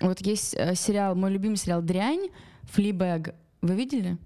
[0.00, 2.28] вот есть э, сериал, мой любимый сериал «Дрянь»,
[2.72, 3.34] «Флибэг».
[3.62, 4.18] Вы видели?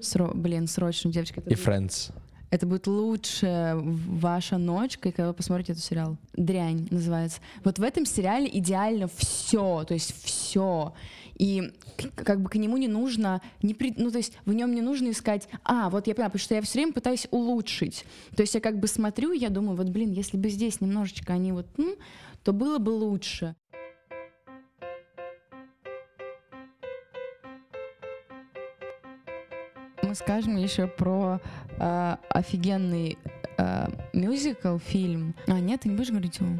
[0.00, 0.32] Сро...
[0.34, 1.40] Блин, срочно, девочка.
[1.40, 2.12] И Friends.
[2.50, 6.16] Это будет лучшая ваша ночь, когда вы посмотрите этот сериал.
[6.32, 7.40] Дрянь называется.
[7.62, 10.94] Вот в этом сериале идеально все, то есть все.
[11.34, 11.72] И
[12.14, 15.10] как бы к нему не нужно, не при, ну то есть в нем не нужно
[15.10, 18.04] искать, а вот я поняла, потому что я все время пытаюсь улучшить.
[18.34, 21.52] То есть я как бы смотрю, я думаю, вот блин, если бы здесь немножечко они
[21.52, 21.96] вот, ну,
[22.42, 23.54] то было бы лучше.
[30.18, 31.40] Мы скажем еще про
[31.78, 33.18] э, офигенный
[33.56, 35.34] э, мюзикл, фильм.
[35.46, 36.58] А, нет, ты не будешь говорить его?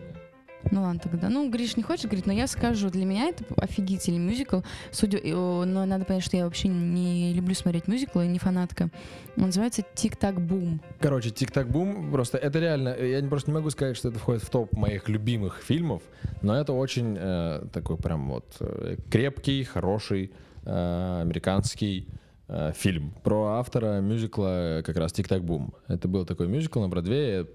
[0.70, 1.28] Ну ладно тогда.
[1.28, 4.60] Ну, Гриш не хочешь говорить, но я скажу, для меня это офигительный мюзикл.
[4.90, 8.90] Судя, но надо понять, что я вообще не люблю смотреть мюзиклы, не фанатка.
[9.36, 10.80] Он называется «Тик-так бум».
[11.00, 12.94] Короче, «Тик-так бум» просто это реально...
[12.96, 16.02] Я просто не могу сказать, что это входит в топ моих любимых фильмов,
[16.42, 20.32] но это очень э, такой прям вот э, крепкий, хороший,
[20.64, 22.27] э, американский Э,
[22.74, 25.74] фильм про автора мюзикла как раз «Тик-так бум».
[25.86, 27.46] Это был такой мюзикл на Бродвее,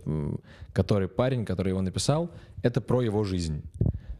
[0.71, 2.29] который парень, который его написал,
[2.61, 3.63] это про его жизнь.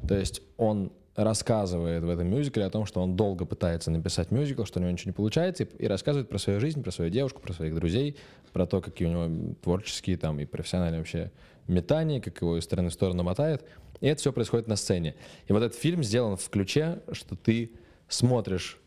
[0.07, 4.63] То есть он рассказывает в этом мюзикле о том, что он долго пытается написать мюзикл,
[4.63, 7.39] что у него ничего не получается, и, и рассказывает про свою жизнь, про свою девушку,
[7.39, 8.17] про своих друзей,
[8.51, 11.31] про то, какие у него творческие там и профессиональные вообще
[11.67, 13.63] метания, как его из стороны в сторону мотает.
[14.01, 15.15] И это все происходит на сцене.
[15.47, 17.71] И вот этот фильм сделан в ключе, что ты
[18.07, 18.79] смотришь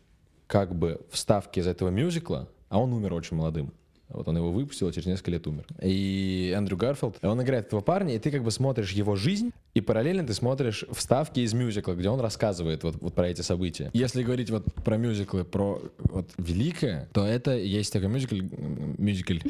[0.47, 3.73] как бы вставки из этого мюзикла, а он умер очень молодым.
[4.09, 5.65] Вот он его выпустил, а через несколько лет умер.
[5.81, 9.81] И Эндрю Гарфилд, он играет этого парня, и ты как бы смотришь его жизнь, и
[9.81, 13.91] параллельно ты смотришь вставки из мюзикла, где он рассказывает вот, вот про эти события.
[13.93, 19.33] Если говорить вот про мюзиклы, про вот великое, то это есть такой мюзикл, мюзикл,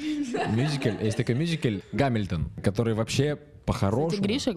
[0.49, 4.23] мюзикл, есть такой мюзикл Гамильтон, который вообще по-хорошему...
[4.23, 4.55] Гриша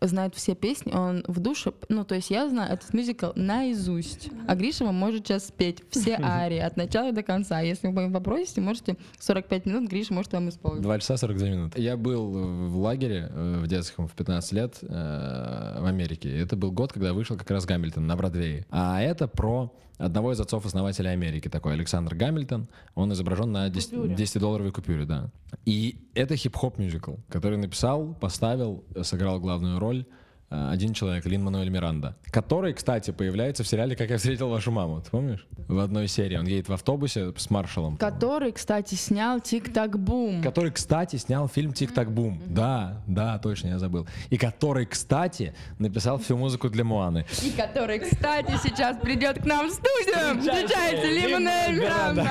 [0.00, 4.54] знает все песни, он в душе, ну, то есть я знаю этот мюзикл наизусть, а
[4.54, 7.60] Гриша вам может сейчас спеть все арии от начала до конца.
[7.60, 10.82] Если вы попросите, можете 45 минут, Гриша может вам исполнить.
[10.82, 11.80] 2 часа 42 минуты.
[11.80, 12.30] Я был
[12.68, 16.36] в лагере э, в детском в 15 лет э, в Америке.
[16.38, 18.66] Это был год, когда вышел как раз Гамильтон на Бродвее.
[18.70, 22.68] А это про одного из отцов-основателей Америки, такой Александр Гамильтон.
[22.94, 25.30] Он изображен на 10-долларовой купюре, да.
[25.66, 30.06] И это хип-хоп мюзикл, который написал, поставил, сыграл главную роль
[30.50, 35.00] один человек, Лин Мануэль Миранда, который, кстати, появляется в сериале «Как я встретил вашу маму».
[35.00, 35.46] Ты помнишь?
[35.68, 37.96] В одной серии он едет в автобусе с маршалом.
[37.96, 40.42] Который, кстати, снял Тик-Так-Бум.
[40.42, 42.42] Который, кстати, снял фильм «Тик-так-бум».
[42.46, 44.08] Да, да, точно, я забыл.
[44.30, 47.26] И который, кстати, написал всю музыку для Моаны.
[47.42, 50.40] И который, кстати, сейчас придет к нам в студию.
[50.40, 52.26] Встречайте, Лимонель Миранда.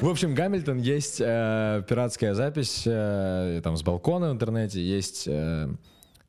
[0.00, 5.68] В общем, Гамильтон есть э, пиратская запись э, там с балкона в интернете, есть э,
[5.68, 5.74] э,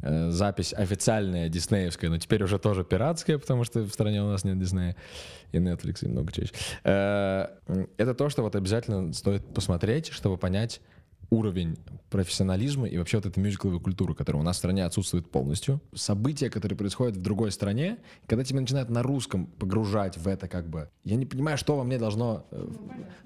[0.01, 4.57] запись официальная диснеевская, но теперь уже тоже пиратская, потому что в стране у нас нет
[4.57, 4.95] Диснея
[5.51, 6.53] и Netflix и много еще.
[6.83, 7.47] Э,
[7.97, 10.81] это то, что вот обязательно стоит посмотреть, чтобы понять
[11.29, 11.77] уровень
[12.09, 15.79] профессионализма и вообще вот этой мюзикловой культуры, которая у нас в стране отсутствует полностью.
[15.93, 20.69] События, которые происходят в другой стране, когда тебя начинают на русском погружать в это как
[20.69, 20.89] бы...
[21.03, 22.67] Я не понимаю, что во мне должно э,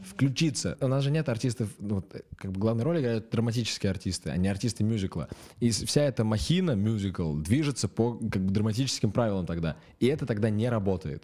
[0.01, 0.77] включиться.
[0.81, 4.29] У нас же нет артистов, ну, вот, э, как бы главные роли играют драматические артисты,
[4.31, 5.29] а не артисты мюзикла.
[5.59, 9.77] И вся эта махина мюзикл движется по как бы драматическим правилам тогда.
[9.99, 11.23] И это тогда не работает.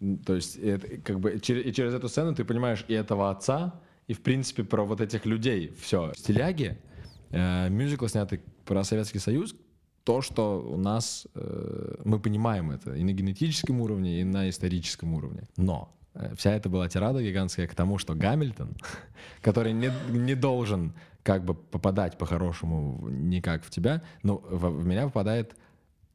[0.00, 0.88] Ну, то есть это...
[0.98, 1.16] Как.
[1.16, 4.84] Ну, бы через, через эту сцену ты понимаешь и этого отца, и в принципе про
[4.84, 5.74] вот этих людей.
[5.80, 6.12] Все.
[6.16, 6.78] Стиляги,
[7.30, 9.54] э, мюзикл, снятый про Советский Союз,
[10.04, 15.14] то, что у нас, э, мы понимаем это и на генетическом уровне, и на историческом
[15.14, 15.42] уровне.
[15.56, 18.76] Но э, вся эта была тирада гигантская к тому, что Гамильтон,
[19.42, 25.04] который не, не должен как бы попадать по-хорошему никак в тебя, но в, в меня
[25.04, 25.54] попадает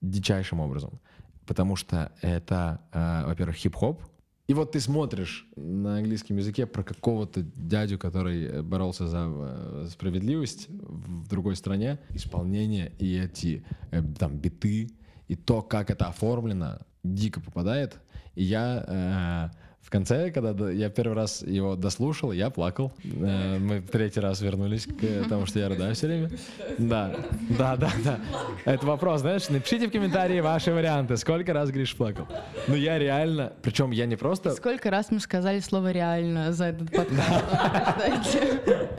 [0.01, 0.99] дичайшим образом.
[1.45, 4.01] Потому что это, э, во-первых, хип-хоп.
[4.47, 9.87] И вот ты смотришь на английском языке про какого-то дядю, который э, боролся за э,
[9.89, 14.91] справедливость в другой стране, исполнение и эти э, там биты,
[15.27, 17.99] и то, как это оформлено, дико попадает.
[18.35, 22.93] И я э, в конце, когда я первый раз его дослушал, я плакал.
[23.03, 26.29] Э, мы третий раз вернулись к тому, что я рыдаю все время.
[26.77, 27.13] Да,
[27.57, 28.19] да, да, да.
[28.65, 31.17] Это вопрос, знаешь, напишите в комментарии ваши варианты.
[31.17, 32.27] Сколько раз Гриш плакал?
[32.67, 34.51] Ну я реально, причем я не просто...
[34.51, 37.43] Сколько раз мы сказали слово «реально» за этот подкаст?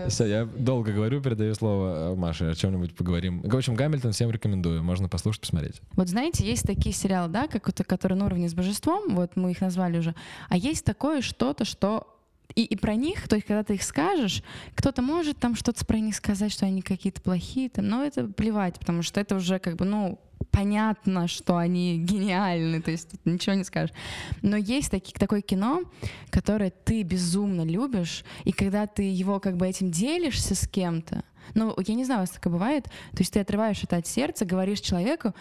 [0.08, 3.40] Все, я долго говорю, передаю слово э, Маше, о чем-нибудь поговорим.
[3.40, 4.82] В общем, Гамильтон всем рекомендую.
[4.82, 5.80] Можно послушать, посмотреть.
[5.92, 9.60] Вот знаете, есть такие сериалы, да, как которые на уровне с божеством, вот мы их
[9.60, 10.14] назвали уже,
[10.48, 12.10] а есть такое что-то, что
[12.54, 14.42] и, и про них, то есть когда ты их скажешь,
[14.74, 18.78] кто-то может там что-то про них сказать, что они какие-то плохие, там, но это плевать,
[18.78, 23.56] потому что это уже как бы, ну, понятно, что они гениальны, то есть тут ничего
[23.56, 23.94] не скажешь.
[24.42, 25.82] Но есть таки, такое кино,
[26.30, 31.74] которое ты безумно любишь, и когда ты его как бы этим делишься с кем-то, ну,
[31.86, 34.80] я не знаю, у вас такое бывает, то есть ты отрываешь это от сердца, говоришь
[34.80, 35.34] человеку,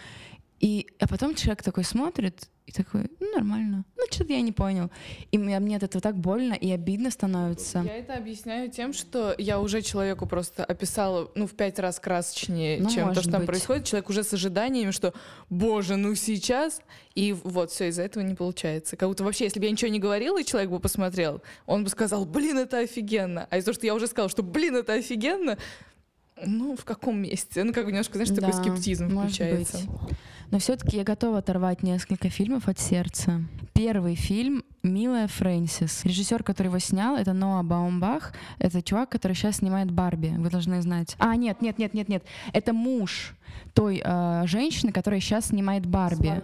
[0.64, 3.84] и, а потом человек такой смотрит и такой, ну, нормально.
[3.98, 4.90] Ну, что-то я не понял.
[5.30, 7.82] И мне, мне от этого так больно и обидно становится.
[7.84, 12.78] Я это объясняю тем, что я уже человеку просто описала, ну, в пять раз красочнее,
[12.80, 13.48] Ну, чем то, что там быть.
[13.48, 13.84] происходит.
[13.84, 15.12] Человек уже с ожиданиями, что,
[15.50, 16.80] боже, ну сейчас.
[17.14, 18.96] И вот все из-за этого не получается.
[18.96, 21.90] Как будто вообще, если бы я ничего не говорила, и человек бы посмотрел, он бы
[21.90, 23.46] сказал, блин, это офигенно.
[23.50, 25.58] А из-за того, что я уже сказала, что, блин, это офигенно,
[26.44, 27.62] ну, в каком месте?
[27.62, 29.78] Ну, как бы немножко, знаешь, такой Да, скептизм может включается.
[29.78, 30.16] быть.
[30.50, 33.42] Но все-таки я готова оторвать несколько фильмов от сердца.
[33.72, 36.04] Первый фильм «Милая Фрэнсис».
[36.04, 38.32] Режиссер, который его снял, это Ноа Баумбах.
[38.58, 40.34] Это чувак, который сейчас снимает «Барби».
[40.36, 41.16] Вы должны знать.
[41.18, 42.24] А, нет, нет, нет, нет, нет.
[42.52, 43.34] Это муж
[43.72, 46.42] той э, женщины, которая сейчас снимает «Барби».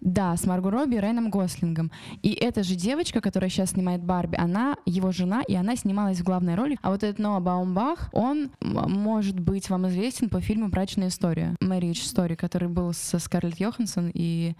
[0.00, 1.90] Да, с Марго Робби и Райаном Гослингом.
[2.22, 6.24] И эта же девочка, которая сейчас снимает Барби, она его жена, и она снималась в
[6.24, 6.78] главной роли.
[6.82, 12.02] А вот этот Ноа Баумбах, он может быть вам известен по фильму «Брачная история», Marriage
[12.04, 14.54] Story, который был со Скарлетт Йоханссон и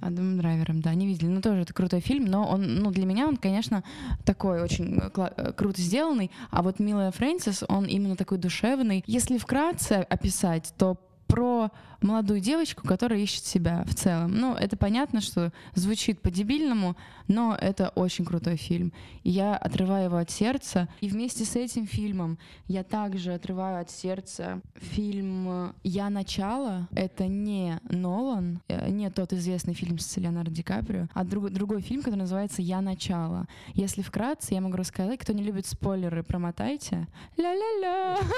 [0.00, 1.28] Адамом Драйвером, да, не видели.
[1.28, 3.82] Ну, тоже это крутой фильм, но он, ну, для меня он, конечно,
[4.24, 6.30] такой очень э, э, круто сделанный.
[6.50, 9.02] А вот «Милая Фрэнсис», он именно такой душевный.
[9.06, 11.70] Если вкратце описать, то про
[12.04, 14.32] молодую девочку, которая ищет себя в целом.
[14.34, 16.96] Ну, это понятно, что звучит по-дебильному,
[17.28, 18.92] но это очень крутой фильм.
[19.22, 20.88] И я отрываю его от сердца.
[21.00, 26.88] И вместе с этим фильмом я также отрываю от сердца фильм «Я начало».
[26.94, 31.80] Это не Нолан, э, не тот известный фильм с Леонардо Ди Каприо, а друг- другой
[31.80, 33.46] фильм, который называется «Я начало».
[33.74, 37.06] Если вкратце, я могу рассказать, кто не любит спойлеры, промотайте.
[37.36, 38.18] Ля-ля-ля.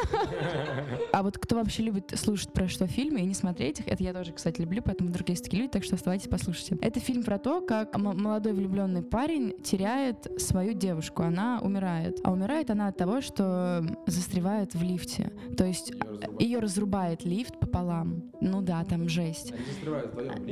[1.13, 3.87] А вот кто вообще любит слушать про что фильмы, фильмы и не смотреть их.
[3.87, 6.79] Это я тоже, кстати, люблю, поэтому, вдруг есть такие люди, так что оставайтесь, послушайте.
[6.81, 11.23] Это фильм про то, как молодой влюбленный парень теряет свою девушку.
[11.23, 12.21] Она умирает.
[12.25, 15.33] А умирает она от того, что застревает в лифте.
[15.57, 15.93] То есть
[16.39, 18.25] ее разрубает лифт пополам.
[18.41, 19.53] Ну да, там жесть.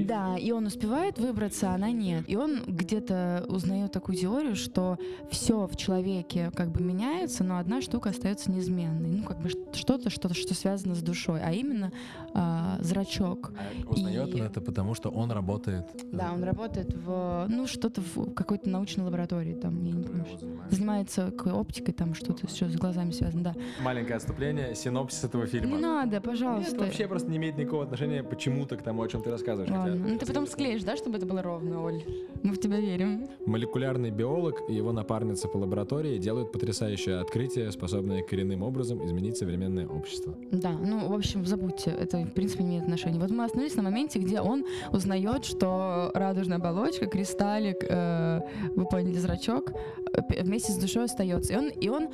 [0.00, 2.24] Да, и он успевает выбраться, а она нет.
[2.26, 4.98] И он где-то узнает такую теорию, что
[5.30, 9.10] все в человеке как бы меняется, но одна штука остается неизменной.
[9.10, 11.92] Ну, как бы что-то, что-то, что связано с душой, а именно
[12.34, 13.52] а, зрачок.
[13.86, 15.84] Узнает И- он это потому, что он работает.
[16.12, 20.46] Да, он работает в, ну, что-то в какой-то научной лаборатории, там, я не помню, что-
[20.70, 23.54] занимается к- оптикой, там, что-то, что с глазами связано, да.
[23.82, 25.76] Маленькое отступление, синопсис этого фильма.
[25.76, 26.76] Не надо, Это пожалуйста.
[26.78, 29.70] вообще просто не имеет никакого отношения почему-то к тому, о чем ты рассказываешь.
[29.70, 30.06] хотя- Ладно.
[30.08, 32.02] Ну ты потом склеишь, да, чтобы это было ровно, Оль?
[32.42, 33.26] Мы в тебя верим.
[33.46, 39.86] Молекулярный биолог и его напарница по лаборатории делают потрясающее открытие, способное коренным образом изменить современное
[39.86, 40.34] общество.
[40.50, 43.18] Да, ну, в общем, забудьте, это, в принципе, не имеет отношения.
[43.18, 48.40] Вот мы остановились на моменте, где он узнает, что радужная оболочка, кристаллик, э,
[48.74, 49.72] вы поняли, зрачок,
[50.12, 51.52] э, вместе с душой остается.
[51.52, 52.08] И он, и он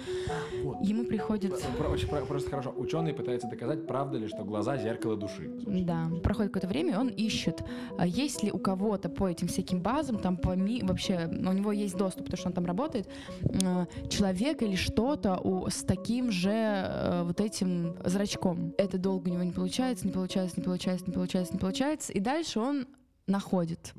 [0.83, 1.53] ему приходит...
[1.53, 2.75] Очень про- просто хорошо.
[2.77, 5.51] Ученый пытается доказать, правда ли, что глаза зеркало души.
[5.67, 7.63] Да, проходит какое-то время, и он ищет,
[7.99, 11.73] а есть ли у кого-то по этим всяким базам, там по ми, вообще, у него
[11.73, 13.09] есть доступ, потому что он там работает,
[13.43, 18.75] э, человек или что-то с таким же э, вот этим зрачком.
[18.79, 22.21] Это долго у него не получается, не получается, не получается, не получается, не получается, и
[22.21, 22.87] дальше он
[23.27, 23.93] находит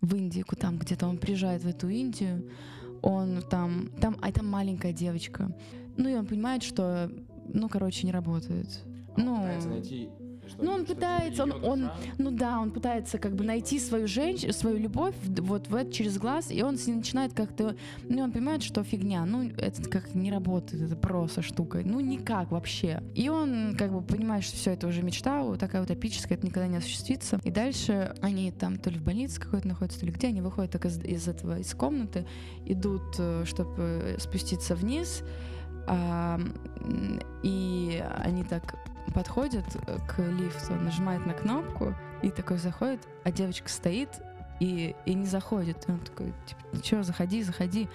[0.00, 2.50] в Индии, ку- там где-то он приезжает в эту Индию,
[3.02, 5.54] он там, там, а там маленькая девочка,
[5.96, 7.10] ну и он понимает, что,
[7.52, 8.84] ну, короче, не работает.
[9.16, 9.36] Ну,
[10.58, 14.78] ну, он пытается, он, он, ну да, он пытается как бы найти свою женщину, свою
[14.78, 17.76] любовь вот в это через глаз, и он с ней начинает как-то,
[18.08, 22.50] ну, он понимает, что фигня, ну, это как не работает, это просто штука, ну, никак
[22.50, 23.02] вообще.
[23.14, 26.46] И он как бы понимает, что все это уже мечта, вот такая вот эпическая, это
[26.46, 27.40] никогда не осуществится.
[27.44, 30.72] И дальше они там то ли в больнице какой-то находятся, то ли где, они выходят
[30.72, 32.26] так из, из этого, из комнаты,
[32.66, 35.22] идут, чтобы спуститься вниз,
[37.42, 38.74] и они так
[39.14, 44.20] подходит э, к лифту, нажимает на кнопку и такой заходит, а девочка стоит
[44.60, 45.88] и, и не заходит.
[45.88, 47.88] И он такой, типа, что, заходи, заходи.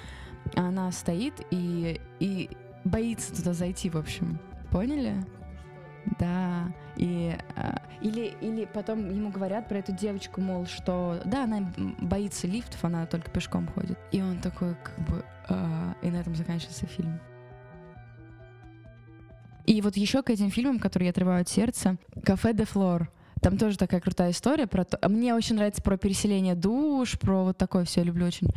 [0.56, 2.50] А она стоит и, и
[2.84, 4.40] боится туда зайти, в общем.
[4.72, 5.16] Поняли?
[6.20, 6.74] Да.
[6.96, 12.48] И, а, или, или потом ему говорят про эту девочку, мол, что да, она боится
[12.48, 13.98] лифтов, она только пешком ходит.
[14.12, 17.20] И он такой, как бы, а, и на этом заканчивается фильм.
[19.66, 23.10] И вот еще к этим фильмам, которые я отрываю от сердца, «Кафе де Флор».
[23.44, 24.98] Там тоже такая крутая история про то.
[25.10, 28.48] Мне очень нравится про переселение душ, про вот такое все люблю очень.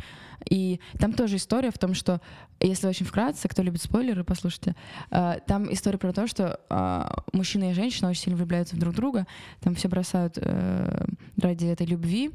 [0.49, 2.21] И там тоже история в том, что,
[2.61, 4.77] если очень вкратце, кто любит спойлеры, послушайте,
[5.11, 8.95] а, там история про то, что а, мужчина и женщина очень сильно влюбляются в друг
[8.95, 9.27] друга,
[9.59, 11.05] там все бросают э,
[11.41, 12.31] ради этой любви,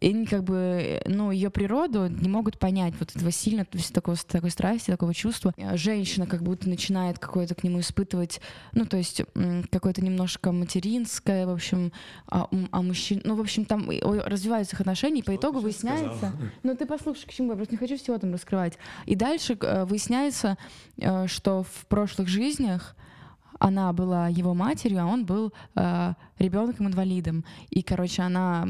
[0.00, 3.92] и как бы, э, ну, ее природу не могут понять вот этого сильно, то есть
[3.92, 5.54] такого, такой страсти, такого чувства.
[5.58, 8.40] А Женщина как будто начинает какое-то к нему испытывать,
[8.72, 9.22] ну, то есть
[9.70, 11.92] какое-то немножко материнское, в общем,
[12.26, 16.32] а, а мужчин, ну, в общем, там развиваются их отношения, и по итогу выясняется...
[16.62, 18.78] Ну, ты послушай, к чему, я просто не хочу всего там раскрывать.
[19.06, 20.56] И дальше э, выясняется,
[20.96, 22.94] э, что в прошлых жизнях
[23.58, 27.44] она была его матерью, а он был э, ребенком-инвалидом.
[27.70, 28.66] И, короче, она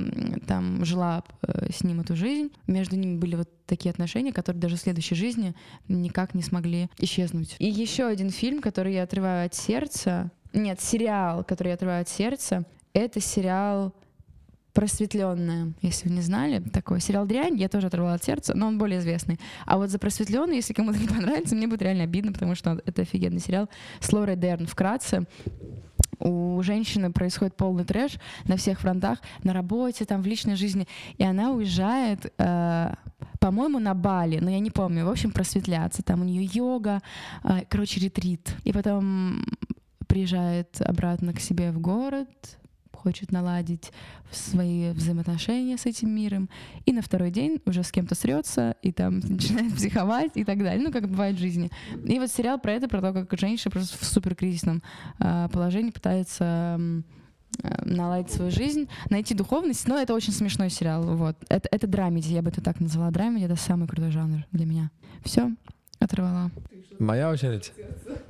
[0.46, 2.50] там жила э, с ним эту жизнь.
[2.66, 5.54] Между ними были вот такие отношения, которые даже в следующей жизни
[5.88, 7.56] никак не смогли исчезнуть.
[7.58, 10.30] И еще один фильм, который я отрываю от сердца.
[10.52, 13.94] Нет, сериал, который я отрываю от сердца, это сериал
[14.78, 18.78] просветленная, если вы не знали, такой сериал «Дрянь» я тоже оторвала от сердца, но он
[18.78, 19.40] более известный.
[19.66, 23.02] А вот за просветленный, если кому-то не понравится, мне будет реально обидно, потому что это
[23.02, 24.66] офигенный сериал с Лорой Дерн.
[24.68, 25.26] Вкратце,
[26.20, 30.86] у женщины происходит полный трэш на всех фронтах, на работе, там, в личной жизни,
[31.16, 32.94] и она уезжает, э,
[33.40, 36.04] по-моему, на Бали, но я не помню, в общем, просветляться.
[36.04, 37.02] Там у нее йога,
[37.42, 38.54] э, короче, ретрит.
[38.62, 39.44] И потом
[40.06, 42.28] приезжает обратно к себе в город,
[43.08, 43.90] хочет наладить
[44.30, 46.50] свои взаимоотношения с этим миром,
[46.84, 50.84] и на второй день уже с кем-то срется, и там начинает психовать и так далее,
[50.84, 51.70] ну, как бывает в жизни.
[52.04, 54.82] И вот сериал про это, про то, как женщина просто в суперкризисном
[55.20, 56.78] э, положении пытается
[57.62, 61.36] э, наладить свою жизнь, найти духовность, но это очень смешной сериал, вот.
[61.48, 64.90] Это, это драмеди, я бы это так назвала, драмеди, это самый крутой жанр для меня.
[65.24, 65.50] Все,
[65.98, 66.50] оторвала.
[66.98, 67.72] Моя очередь.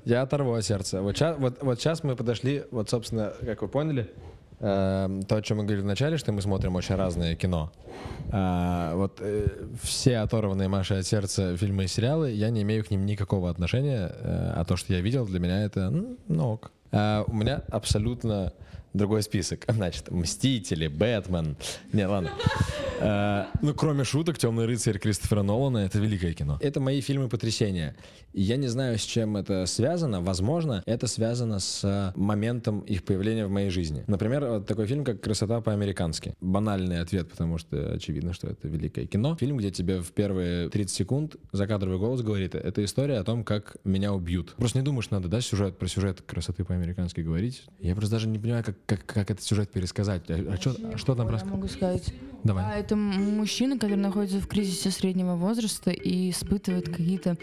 [0.05, 1.03] Я оторву от сердца.
[1.03, 4.13] Вот сейчас, вот, вот сейчас мы подошли, вот, собственно, как вы поняли,
[4.61, 7.71] то, о чем мы говорили в начале, что мы смотрим очень разное кино.
[8.31, 9.47] А, вот э,
[9.83, 14.13] все оторванные Маши от сердца фильмы и сериалы, я не имею к ним никакого отношения,
[14.13, 15.91] э, а то, что я видел, для меня это,
[16.29, 16.73] ну ок.
[16.93, 18.53] А, у меня абсолютно
[18.93, 19.65] другой список.
[19.69, 21.57] Значит, Мстители, Бэтмен.
[21.93, 22.31] Не, ладно.
[23.01, 26.59] Э, Ну, кроме шуток, Темный рыцарь Кристофера Нолана это великое кино.
[26.61, 27.95] Это мои фильмы потрясения.
[28.33, 30.21] Я не знаю, с чем это связано.
[30.21, 34.03] Возможно, это связано с моментом их появления в моей жизни.
[34.09, 36.35] Например, вот такой фильм, как «Красота по-американски».
[36.41, 39.37] Банальный ответ, потому что очевидно, что это великое кино.
[39.39, 43.77] Фильм, где тебе в первые 30 секунд закадровый голос говорит, это история о том, как
[43.85, 44.55] меня убьют.
[44.57, 47.63] Просто не думаешь, надо, да, сюжет, про сюжет «Красоты по-американски» говорить.
[47.81, 50.23] Я просто даже не понимаю, как, как, как этот сюжет пересказать.
[50.29, 51.55] А, а а что там рассказать?
[51.55, 52.13] могу сказать.
[52.45, 52.65] Давай.
[52.65, 57.37] А, это мужчина, который находится в кризисе среднего возраста и испытывает какие-то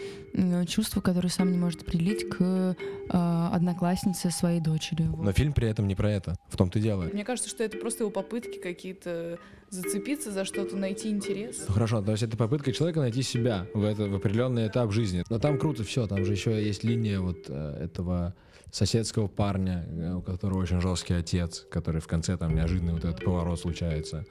[0.66, 2.76] чувства, которые сам не может определить к
[3.10, 5.02] а, однокласснице своей дочери.
[5.04, 5.24] Вот.
[5.24, 6.36] Но фильм при этом не про это.
[6.48, 7.04] В том-то и дело.
[7.12, 9.38] Мне кажется, что это просто его попытки какие-то
[9.70, 11.64] зацепиться за что-то, найти интерес.
[11.68, 15.24] Ну хорошо, то есть это попытка человека найти себя в, это, в определенный этап жизни.
[15.28, 18.34] Но там круто все, там же еще есть линия вот э, этого
[18.76, 23.24] соседского парня, э, у которого очень жесткий отец, который в конце там неожиданный вот этот
[23.24, 24.26] поворот случается.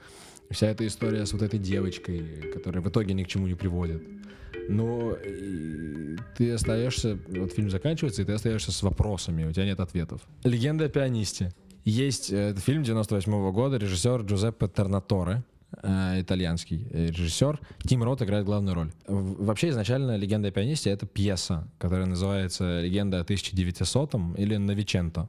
[0.50, 4.02] Вся эта история с вот этой девочкой, которая в итоге ни к чему не приводит.
[4.68, 9.80] Ну, и ты остаешься, вот фильм заканчивается, и ты остаешься с вопросами, у тебя нет
[9.80, 10.20] ответов.
[10.44, 11.52] Легенда о пианисте.
[11.84, 15.55] Есть э, фильм 98 года, режиссер Джузеппе Тернаторе, э,
[16.20, 17.60] итальянский э, режиссер.
[17.84, 18.92] Тим Рот играет главную роль.
[19.06, 25.28] Вообще изначально «Легенда о пианисте»— это пьеса, которая называется «Легенда о 1900-м» или «Новиченто».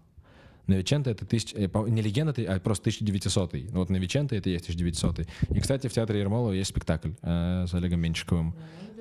[0.67, 1.53] Новиченто это тысяч...
[1.55, 5.87] э, не легенда, а просто 1900 Ну вот Новиченто это и есть 1900 И, кстати,
[5.87, 8.53] в театре Ермолова есть спектакль э, с Олегом Меньшиковым.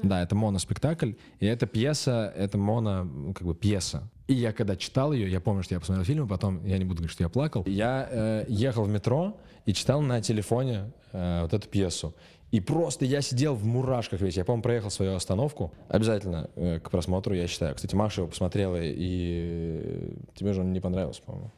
[0.02, 1.12] Да, это моноспектакль.
[1.40, 4.10] И эта пьеса, это моно, ну, как бы пьеса.
[4.26, 6.84] И я когда читал ее, я помню, что я посмотрел фильм, и потом, я не
[6.84, 7.64] буду говорить, что я плакал.
[7.66, 12.14] Я э, ехал в метро и читал на телефоне э, вот эту пьесу.
[12.52, 14.36] И просто я сидел в мурашках весь.
[14.36, 15.72] Я, по-моему, проехал свою остановку.
[15.88, 17.74] Обязательно э, к просмотру, я считаю.
[17.74, 21.50] Кстати, Маша его посмотрела, и тебе же он не понравился, по-моему.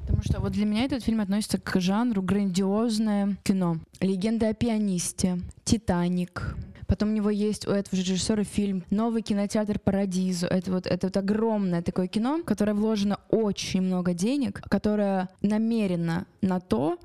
[0.00, 3.76] Потому что вот для меня этот фильм относится к жанру грандиозное кино.
[4.00, 6.56] «Легенда о пианисте», «Титаник».
[6.92, 10.46] Потом у него есть у этого же режиссера фильм «Новый кинотеатр Парадизу».
[10.46, 16.60] Это вот, это вот огромное такое кино, которое вложено очень много денег, которое намерено на
[16.60, 16.98] то,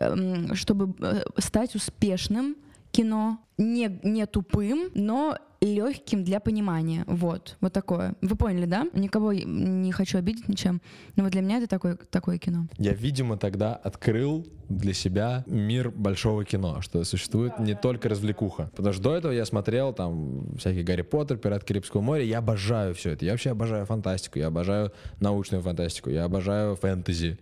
[0.00, 2.56] эм, чтобы э, стать успешным
[2.94, 7.04] кино, не, не тупым, но легким для понимания.
[7.06, 8.14] Вот, вот такое.
[8.20, 8.86] Вы поняли, да?
[8.92, 10.80] Никого не хочу обидеть ничем,
[11.16, 12.68] но вот для меня это такое, такое кино.
[12.78, 18.70] Я, видимо, тогда открыл для себя мир большого кино, что существует не только развлекуха.
[18.76, 22.94] Потому что до этого я смотрел там всякие Гарри Поттер, Пираты Карибского моря, я обожаю
[22.94, 23.24] все это.
[23.24, 27.38] Я вообще обожаю фантастику, я обожаю научную фантастику, я обожаю фэнтези,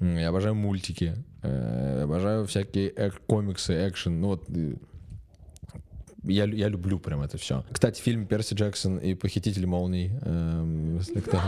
[0.00, 2.92] я обожаю мультики, э, обожаю всякие
[3.26, 4.20] комиксы, экшен.
[4.20, 4.74] Ну вот э,
[6.26, 7.64] я, я люблю прям это все.
[7.70, 10.10] Кстати, фильм Перси Джексон и Похититель молний.
[10.22, 11.40] эм, если, кто,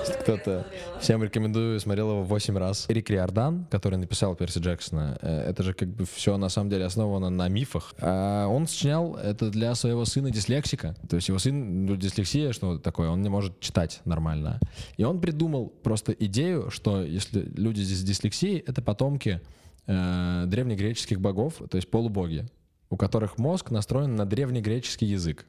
[0.00, 0.66] если кто-то...
[1.00, 2.86] Всем рекомендую, смотрел его 8 раз.
[2.88, 6.84] Эрик Риордан, который написал Перси Джексона, э, это же как бы все на самом деле
[6.84, 7.94] основано на мифах.
[8.00, 10.96] А он сочинял это для своего сына дислексика.
[11.08, 14.60] То есть его сын, ну, дислексия, что такое, он не может читать нормально.
[14.96, 19.40] И он придумал просто идею, что если люди здесь с дислексией, это потомки
[19.86, 22.46] э, древнегреческих богов, то есть полубоги
[22.90, 25.46] у которых мозг настроен на древнегреческий язык.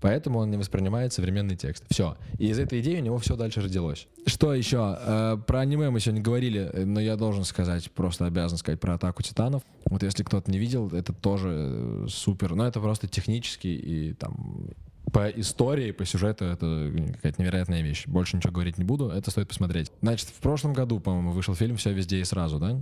[0.00, 1.84] Поэтому он не воспринимает современный текст.
[1.90, 2.16] Все.
[2.38, 4.08] И из этой идеи у него все дальше родилось.
[4.26, 4.96] Что еще?
[4.98, 8.94] Э, про аниме мы сегодня говорили, э, но я должен сказать, просто обязан сказать про
[8.94, 9.62] атаку титанов.
[9.84, 12.54] Вот если кто-то не видел, это тоже э, супер.
[12.54, 14.70] Но это просто технически и там
[15.12, 18.06] по истории, по сюжету это какая-то невероятная вещь.
[18.06, 19.90] Больше ничего говорить не буду, это стоит посмотреть.
[20.00, 22.80] Значит, в прошлом году, по-моему, вышел фильм «Все везде и сразу», да?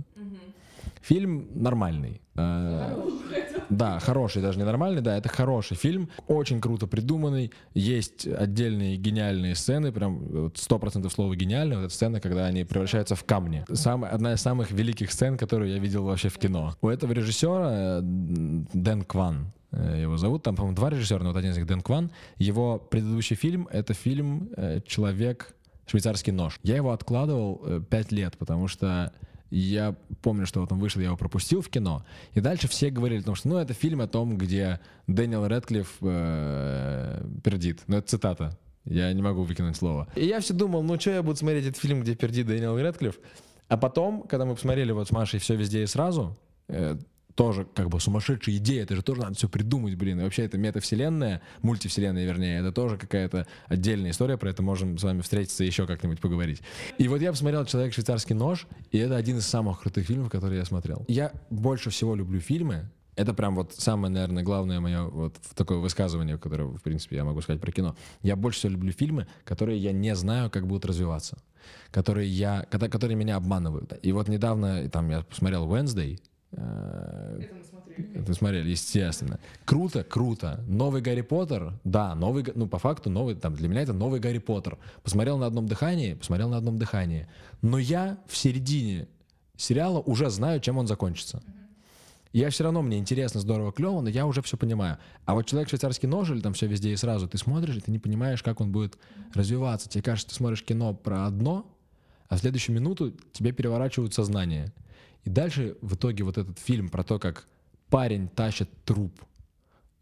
[1.01, 2.21] Фильм нормальный.
[3.69, 9.55] Да, хороший, даже не нормальный, да, это хороший фильм, очень круто придуманный, есть отдельные гениальные
[9.55, 13.65] сцены, прям сто процентов слова гениальные, вот эта сцена, когда они превращаются в камни.
[13.71, 16.75] Самая, одна из самых великих сцен, которую я видел вообще в кино.
[16.81, 21.51] У этого режиссера Дэн Кван, э, его зовут, там, по-моему, два режиссера, но вот один
[21.51, 22.11] из них Дэн Кван.
[22.37, 25.53] Его предыдущий фильм— это фильм э, «Человек
[25.85, 26.59] швейцарский нож».
[26.63, 29.13] Я его откладывал э, пять лет, потому что
[29.49, 32.05] я помню, что вот он вышел, я его пропустил в кино.
[32.33, 37.25] И дальше все говорили, потому что, ну, это фильм о том, где Дэниел Рэдклифф э,
[37.43, 37.81] пердит.
[37.87, 38.57] Ну, это цитата.
[38.85, 40.07] Я не могу выкинуть слово.
[40.15, 43.15] И я все думал, ну, что я буду смотреть этот фильм, где пердит Дэниел Рэдклифф?
[43.67, 46.35] А потом, когда мы посмотрели вот с Машей «Все везде и сразу»,
[46.67, 46.97] э,
[47.35, 50.19] тоже как бы сумасшедшая идея, это же тоже надо все придумать, блин.
[50.19, 55.03] И вообще это метавселенная, мультивселенная, вернее, это тоже какая-то отдельная история, про это можем с
[55.03, 56.61] вами встретиться еще как-нибудь поговорить.
[56.97, 60.59] И вот я посмотрел «Человек швейцарский нож», и это один из самых крутых фильмов, которые
[60.59, 61.05] я смотрел.
[61.07, 66.37] Я больше всего люблю фильмы, это прям вот самое, наверное, главное мое вот такое высказывание,
[66.37, 67.95] которое, в принципе, я могу сказать про кино.
[68.21, 71.37] Я больше всего люблю фильмы, которые я не знаю, как будут развиваться.
[71.91, 73.93] которые я, которые меня обманывают.
[74.01, 76.19] И вот недавно там я посмотрел Wednesday.
[76.51, 77.41] Э,
[78.15, 79.39] Это смотрели, естественно.
[79.65, 80.63] Круто, круто.
[80.67, 84.39] Новый Гарри Поттер, да, новый, ну по факту новый, там для меня это новый Гарри
[84.39, 84.77] Поттер.
[85.03, 87.27] Посмотрел на одном дыхании, посмотрел на одном дыхании.
[87.61, 89.07] Но я в середине
[89.57, 91.41] сериала уже знаю, чем он закончится.
[92.31, 94.99] Я все равно, мне интересно, здорово, клево, но я уже все понимаю.
[95.25, 97.91] А вот человек швейцарский нож или там все везде и сразу, ты смотришь, и ты
[97.91, 98.99] не понимаешь, как он будет
[99.33, 99.89] развиваться.
[99.89, 101.65] Тебе кажется, ты смотришь кино про одно,
[102.27, 104.71] а в следующую минуту тебе переворачивают сознание.
[105.25, 107.47] И дальше в итоге вот этот фильм про то, как
[107.89, 109.13] парень тащит труп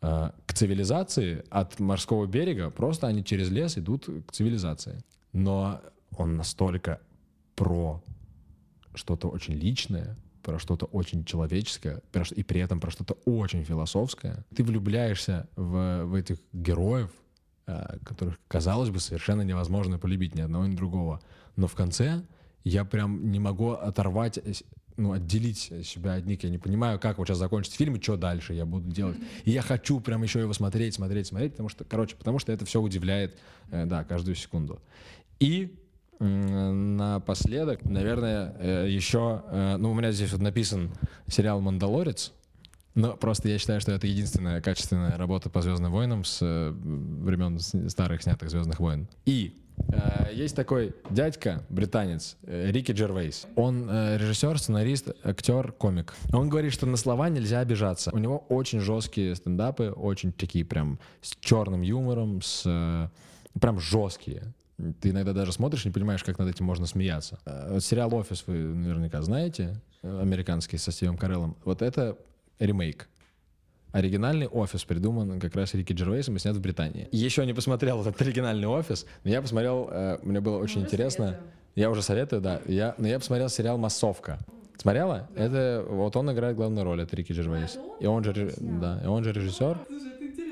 [0.02, 5.04] э, к цивилизации от морского берега, просто они через лес идут к цивилизации.
[5.34, 5.82] Но
[6.18, 7.02] он настолько
[7.56, 8.04] про
[8.94, 12.02] что-то очень личное, про что-то очень человеческое,
[12.36, 14.46] и при этом про что-то очень философское.
[14.56, 17.12] Ты влюбляешься в, в этих героев,
[17.66, 21.22] э, которых, казалось бы, совершенно невозможно полюбить ни одного, ни другого.
[21.56, 22.24] Но в конце
[22.64, 24.40] я прям не могу оторвать,
[24.98, 26.44] ну, отделить себя от них.
[26.44, 29.18] Я не понимаю, как вот сейчас закончится фильм и что дальше я буду делать.
[29.46, 32.66] И я хочу прям еще его смотреть, смотреть, смотреть, потому что, короче, потому что это
[32.66, 33.38] все удивляет,
[33.72, 34.82] э, да, каждую секунду.
[35.40, 35.80] И
[36.20, 40.92] напоследок, наверное, э, еще, э, ну, у меня здесь вот написан
[41.28, 42.34] сериал «Мандалорец»,
[42.96, 48.24] но просто я считаю, что это единственная качественная работа по Звездным войнам с времен старых
[48.24, 49.08] снятых Звездных войн.
[49.26, 49.56] И
[50.38, 53.48] есть такой дядька, британец, э, Рики Джервейс.
[53.56, 56.14] Он э, режиссер, сценарист, актер, комик.
[56.32, 58.12] Он говорит, что на слова нельзя обижаться.
[58.14, 63.10] У него очень жесткие стендапы, очень такие прям с черным юмором, с э,
[63.60, 64.54] прям жесткие.
[65.02, 67.40] Ты иногда даже смотришь не понимаешь, как над этим можно смеяться.
[67.46, 71.58] Э, Сериал «Офис» вы наверняка знаете, э, американский со Стивом Кареллом.
[71.66, 72.18] Вот это
[72.60, 73.10] ремейк.
[73.98, 77.10] Оригинальный офис придуман как раз Рики Джервейсом и снят в Британии.
[77.12, 81.40] Еще не посмотрел этот оригинальный офис, но я посмотрел, э, мне было очень интересно.
[81.74, 82.62] Я уже советую, да.
[82.68, 84.38] Я, но я посмотрел сериал «Массовка».
[84.78, 85.28] Смотрела?
[85.36, 87.80] Это вот он играет главную роль, это Рики Джервейс.
[88.00, 89.80] И он же, да, и он же режиссер.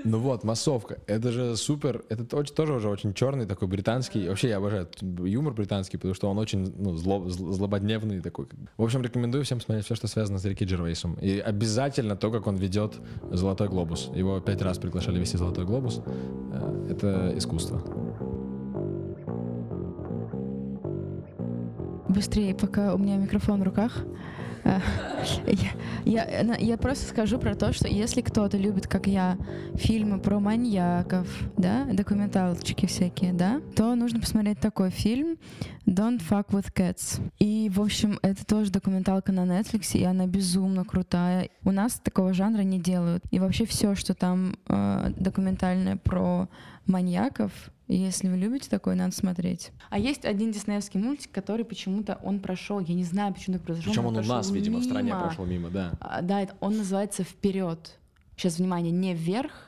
[0.08, 1.00] Ну вот, массовка.
[1.08, 2.04] Это же супер.
[2.10, 4.28] Это то- тоже уже очень черный такой британский.
[4.30, 4.88] Вообще я обожаю
[5.24, 8.46] юмор британский, потому что он очень ну, зло- зл- злободневный такой.
[8.78, 11.16] В общем, рекомендую всем смотреть все, что связано с Рики Джервейсом.
[11.24, 12.94] И обязательно то, как он ведет
[13.32, 14.12] «Золотой глобус».
[14.14, 16.02] Его пять раз приглашали вести «Золотой глобус».
[16.54, 17.82] Э, Это искусство.
[22.08, 24.06] Быстрее, пока у меня микрофон в руках.
[26.06, 29.38] Я, я, я просто скажу про то, что если кто-то любит, как я,
[29.76, 35.38] фильмы про маньяков, да, документалочки всякие, да, то нужно посмотреть такой фильм
[35.88, 37.22] Don't Fuck With Cats.
[37.40, 41.50] И, в общем, это тоже документалка на Netflix, и она безумно крутая.
[41.64, 43.24] У нас такого жанра не делают.
[43.32, 46.50] И вообще все, что там э, документальное про
[46.86, 47.52] маньяков,
[47.88, 49.72] если вы любите такое, надо смотреть.
[49.90, 53.92] А есть один диснеевский мультик, который почему-то он прошел, я не знаю, почему так произошло.
[53.92, 55.22] Причем он у прошел нас, видимо, в стране мимо.
[55.22, 55.92] прошел мимо, да.
[56.00, 57.98] А, Да, это, он называется «Вперед».
[58.36, 59.65] Сейчас, внимание, не вверх,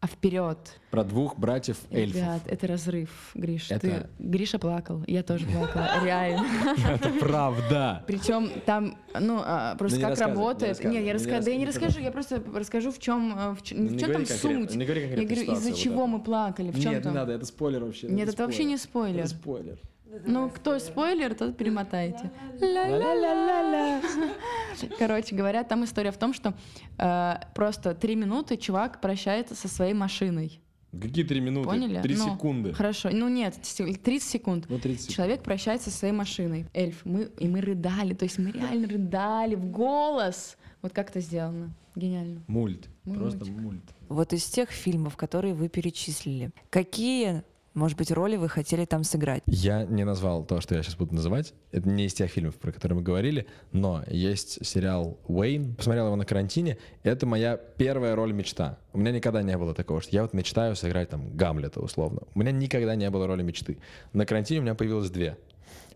[0.00, 0.58] а вперед.
[0.90, 2.16] Про двух братьев эльфов.
[2.16, 3.70] Ребят, это разрыв, Гриш.
[3.70, 4.06] Это- Ты...
[4.18, 6.46] Гриша плакал, я тоже плакала, реально.
[6.94, 8.04] Это правда.
[8.06, 10.84] Причем там, ну, а, просто Ну, как работает.
[10.84, 13.86] Нет, я не расскажу, да я не расскажу, я просто расскажу, в чем, в чем,
[13.86, 14.74] Ну, там суть.
[14.74, 17.12] не говори Я говорю, из-за чего мы плакали, в чем Нет, там.
[17.12, 18.08] не надо, это спойлер вообще.
[18.08, 19.20] Нет, это вообще не спойлер.
[19.20, 19.78] Это спойлер.
[20.26, 22.30] Ну, кто спойлер, тот перемотайте.
[22.60, 24.00] Ла-ла-ла-ла-ла.
[24.98, 26.54] Короче говоря, там история в том, что
[26.98, 30.60] э, просто три минуты чувак прощается со своей машиной.
[30.92, 31.68] Какие три минуты?
[31.68, 32.00] Поняли?
[32.00, 32.72] Три Ну, секунды.
[32.72, 33.10] Хорошо.
[33.12, 34.66] Ну нет, се- 30 секунд.
[34.68, 35.16] Ну, 30 секунд.
[35.16, 36.66] Человек прощается со своей машиной.
[36.72, 37.04] Эльф.
[37.04, 38.14] Мы, и мы рыдали.
[38.14, 40.56] То есть мы реально рыдали в голос.
[40.82, 41.70] Вот как это сделано.
[41.96, 42.40] Гениально.
[42.46, 42.88] Мульт.
[43.04, 43.20] Мультик.
[43.22, 43.82] Просто мульт.
[44.08, 47.42] Вот из тех фильмов, которые вы перечислили, какие,
[47.76, 49.42] может быть, роли вы хотели там сыграть?
[49.46, 51.52] Я не назвал то, что я сейчас буду называть.
[51.72, 55.74] Это не из тех фильмов, про которые мы говорили, но есть сериал «Уэйн».
[55.74, 56.78] Посмотрел его на карантине.
[57.02, 58.78] Это моя первая роль мечта.
[58.94, 62.22] У меня никогда не было такого, что я вот мечтаю сыграть там Гамлета условно.
[62.34, 63.78] У меня никогда не было роли мечты.
[64.14, 65.36] На карантине у меня появилось две.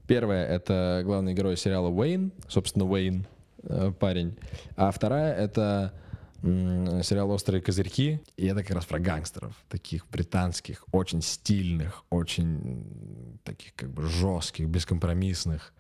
[0.06, 3.26] Первая— это главный герой сериала Уэйн, собственно, Уэйн,
[3.62, 4.36] э, парень.
[4.76, 5.94] А вторая— это
[6.42, 8.20] сериал «Острые козырьки».
[8.36, 14.68] И это как раз про гангстеров, таких британских, очень стильных, очень таких как бы жестких,
[14.68, 15.72] бескомпромиссных.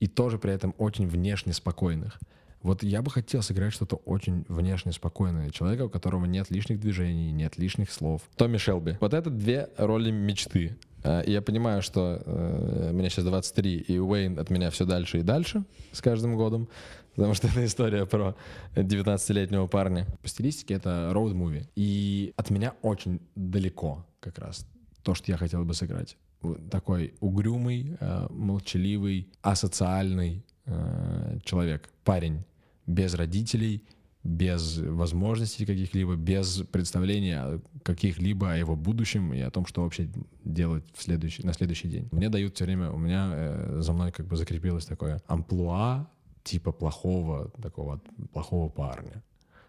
[0.00, 2.18] И тоже при этом очень внешне спокойных.
[2.64, 5.50] Вот я бы хотел сыграть что-то очень внешне спокойное.
[5.50, 8.22] Человека, у которого нет лишних движений, нет лишних слов.
[8.36, 8.96] Томми Шелби.
[9.00, 10.76] Вот это две роли мечты.
[11.02, 15.18] А, И я понимаю, что э, мне сейчас 23, и Уэйн от меня все дальше
[15.18, 16.68] и дальше с каждым годом,
[17.14, 18.36] потому что это история про
[18.74, 20.06] 19-летнего парня.
[20.22, 21.68] По стилистике это роуд-муви.
[21.76, 24.66] И от меня очень далеко как раз
[25.02, 26.16] то, что я хотел бы сыграть.
[26.40, 32.44] вот такой угрюмый, э, молчаливый, асоциальный э, человек, парень
[32.86, 33.82] без родителей,
[34.24, 40.08] без возможностей каких-либо, без представления каких-либо о его будущем и о том, что вообще
[40.44, 42.08] делать в следующий, на следующий день.
[42.10, 46.08] Мне дают все время, у меня э, за мной как бы закрепилось такое амплуа
[46.44, 48.00] типа плохого, такого
[48.32, 49.22] плохого парня.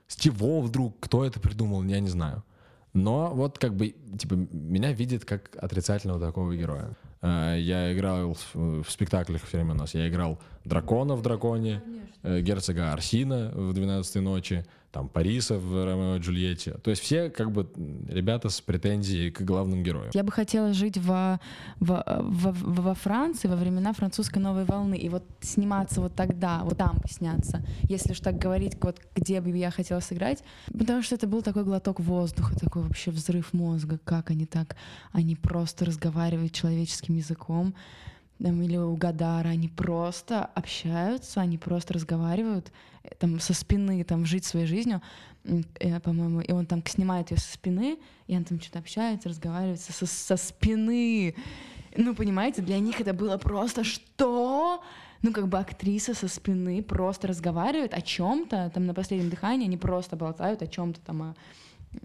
[0.07, 2.43] С чего вдруг, кто это придумал, я не знаю.
[2.93, 6.95] Но вот как бы, типа, меня видит как отрицательного такого героя.
[7.21, 9.93] Э, Я играл в, спектаклях все время у нас.
[9.95, 11.81] Я играл дракона в драконе,
[12.23, 14.65] э, герцога Арсина в 12 ночи,
[14.95, 16.75] там Париса в Ромео и Джульетте.
[16.81, 17.67] То есть все как бы
[18.07, 20.11] ребята с претензией к главным героям.
[20.13, 21.41] Я бы хотела жить во,
[21.81, 26.77] во, во, во Франции во времена французской новой волны и вот сниматься вот тогда, вот
[26.77, 31.27] там сняться, если уж так говорить, вот где бы я хотела сыграть, потому что это
[31.27, 34.77] был такой глоток воздуха, такой вообще взрыв мозга, как они так,
[35.11, 37.75] они просто разговаривают человеческим языком,
[38.41, 42.71] там, или у Гадара, они просто общаются, они просто разговаривают,
[43.19, 45.01] там, со спины, там, жить своей жизнью,
[45.43, 47.97] э, по-моему, и он там снимает ее со спины,
[48.27, 51.35] и он там что-то общается, разговаривает со, со- со спины.
[51.97, 54.83] Ну, понимаете, для них это было просто что?
[55.21, 59.77] Ну, как бы актриса со спины просто разговаривает о чем-то, там на последнем дыхании они
[59.77, 61.35] просто болтают о чем-то там, о-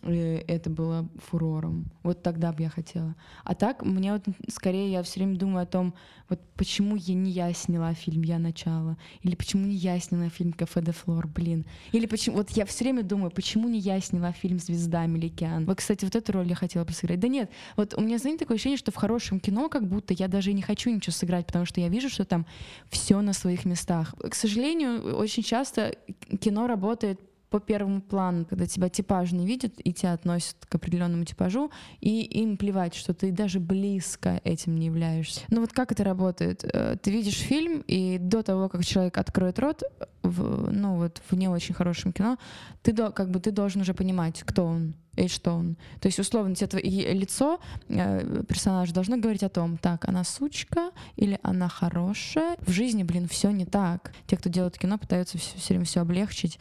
[0.03, 1.91] это было фурором.
[2.03, 3.15] Вот тогда бы я хотела.
[3.45, 5.95] А так, мне вот скорее я все время думаю о том,
[6.29, 10.53] вот почему я не я сняла фильм «Я начало», или почему не я сняла фильм
[10.53, 11.67] «Кафе де Флор», блин.
[11.91, 15.67] Или почему, вот я все время думаю, почему не я сняла фильм «Звезда Меликян».
[15.67, 17.19] Вот, кстати, вот эту роль я хотела бы сыграть.
[17.19, 20.29] Да нет, вот у меня, знаете, такое ощущение, что в хорошем кино как будто я
[20.29, 22.47] даже не хочу ничего сыграть, потому что я вижу, что там
[22.91, 24.15] все на своих местах.
[24.15, 25.97] К сожалению, очень часто
[26.41, 27.21] кино работает
[27.51, 31.71] по первому плану, когда тебя типаж не видит и тебя относят к определенному типажу,
[32.01, 35.41] и им плевать, что ты даже близко этим не являешься.
[35.49, 36.65] Ну вот как это работает?
[36.65, 39.83] Э, Ты видишь фильм, и до того, как человек откроет рот,
[40.23, 42.39] в, ну вот в не очень хорошем кино,
[42.83, 45.77] ты до- как бы ты должен уже понимать, кто он и что он.
[46.01, 50.91] То есть, условно, тебе твое лицо э, персонажа должно говорить о том, так, она сучка
[51.17, 52.57] или она хорошая.
[52.61, 54.13] В жизни, блин, все не так.
[54.27, 56.59] Те, кто делает кино, пытаются все, время все облегчить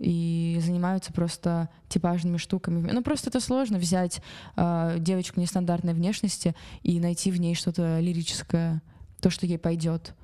[0.00, 2.90] и занимаются просто типажными штуками.
[2.90, 4.22] Ну, просто это сложно взять
[4.56, 8.82] э, девочку нестандартной внешности и найти в ней что-то лирическое,
[9.20, 10.14] то, что ей пойдет.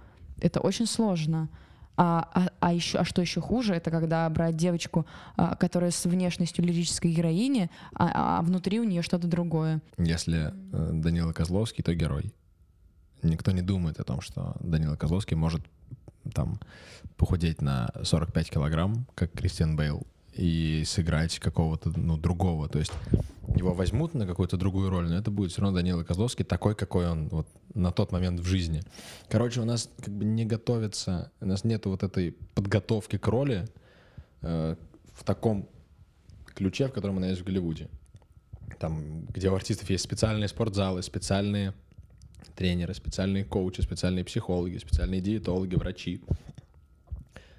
[0.40, 1.50] Это очень сложно.
[1.98, 5.06] А, а, а, еще, а что еще хуже, это когда брать девочку,
[5.36, 9.80] а, которая с внешностью лирической героини, а, а внутри у нее что-то другое.
[9.96, 12.34] Если э, Данила Козловский, то герой.
[13.22, 15.62] Никто не думает о том, что Данила Козловский может
[16.30, 16.60] там
[17.16, 22.68] похудеть на 45 килограмм, как Кристиан Бейл, и сыграть какого-то, ну, другого.
[22.68, 22.92] То есть
[23.54, 27.08] его возьмут на какую-то другую роль, но это будет все равно Данила Козловский такой, какой
[27.08, 28.82] он вот на тот момент в жизни.
[29.28, 33.66] Короче, у нас как бы не готовится, у нас нету вот этой подготовки к роли
[34.42, 34.76] э,
[35.14, 35.68] в таком
[36.54, 37.88] ключе, в котором она есть в Голливуде.
[38.78, 41.72] Там, где у артистов есть специальные спортзалы, специальные
[42.54, 46.20] тренеры, специальные коучи, специальные психологи, специальные диетологи, врачи.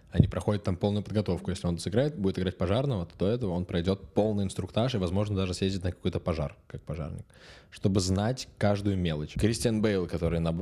[0.10, 1.52] Они проходят там полную подготовку.
[1.52, 5.36] Если он сыграет, будет играть пожарного, то до этого он пройдет полный инструктаж и, возможно,
[5.36, 7.26] даже съездит на какой-то пожар, как пожарник,
[7.70, 9.34] чтобы знать каждую мелочь.
[9.34, 10.56] Кристиан Бейл, который, на,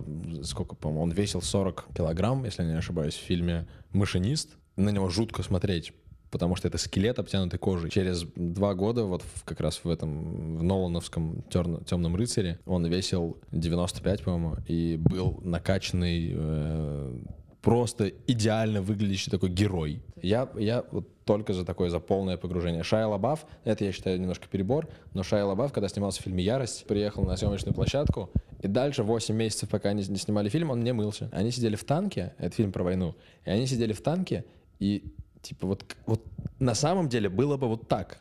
[0.43, 5.09] сколько, по-моему, он весил 40 килограмм, если я не ошибаюсь, в фильме «Машинист», на него
[5.09, 5.93] жутко смотреть,
[6.35, 7.89] потому что это скелет, обтянутый кожей.
[7.89, 12.85] Через два года, вот в- как раз в этом, в Нолановском «Терн- «Темном рыцаре», он
[12.87, 17.17] весил 95, по-моему, и был накачанный, э,
[17.61, 20.01] просто идеально выглядящий такой герой.
[20.21, 22.83] Я, я вот только за такое, за полное погружение.
[22.83, 26.85] Шайа Лабаф, это я считаю немножко перебор, но Шайа Лабаф, когда снимался в фильме «Ярость»,
[26.85, 28.29] приехал на съемочную площадку,
[28.61, 31.29] и дальше 8 месяцев, пока они не снимали фильм, он не мылся.
[31.31, 33.15] Они сидели в танке, это фильм про войну,
[33.45, 34.43] и они сидели в танке,
[34.79, 35.13] и
[35.45, 36.21] типа вот, вот
[36.59, 38.19] на самом деле было бы вот так.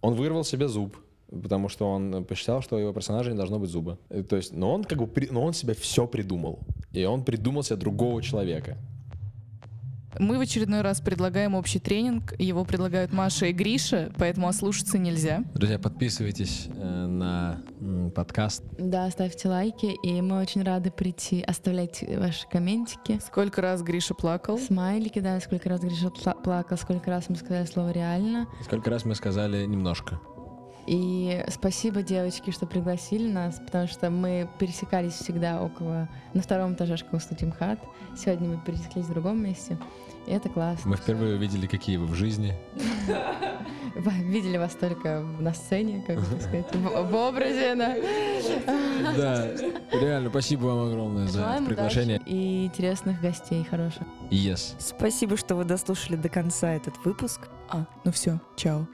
[0.00, 0.96] Он вырвал себе зуб,
[1.30, 3.98] потому что он посчитал, что у его персонажа не должно быть зуба.
[4.10, 6.60] Э, То есть, но он как бы, но он себе все придумал.
[6.92, 8.76] И он придумал себе другого человека.
[10.18, 12.34] Мы в очередной раз предлагаем общий тренинг.
[12.38, 15.44] Его предлагают Маша и Гриша, поэтому ослушаться нельзя.
[15.54, 17.62] Друзья, подписывайтесь э, на
[18.14, 18.62] подкаст.
[18.78, 21.42] Да, ставьте лайки, и мы очень рады прийти.
[21.42, 23.20] Оставляйте ваши комментики.
[23.24, 24.58] Сколько раз Гриша плакал?
[24.58, 28.48] Смайлики, да, сколько раз Гриша пла- плакал, сколько раз мы сказали слово «реально».
[28.64, 30.20] Сколько раз мы сказали немножко.
[30.88, 36.08] И спасибо, девочки, что пригласили нас, потому что мы пересекались всегда около...
[36.32, 37.78] На втором этаже школы студии МХАТ.
[38.16, 39.76] Сегодня мы пересеклись в другом месте.
[40.26, 40.90] И это классно.
[40.90, 42.54] Мы впервые увидели, какие вы в жизни.
[44.22, 47.96] видели вас только на сцене, как бы сказать, в, образе, да.
[49.14, 49.46] Да,
[49.92, 52.18] реально, спасибо вам огромное за приглашение.
[52.24, 54.04] и интересных гостей хороших.
[54.30, 54.74] Yes.
[54.78, 57.48] Спасибо, что вы дослушали до конца этот выпуск.
[57.68, 58.86] А, ну все, чао.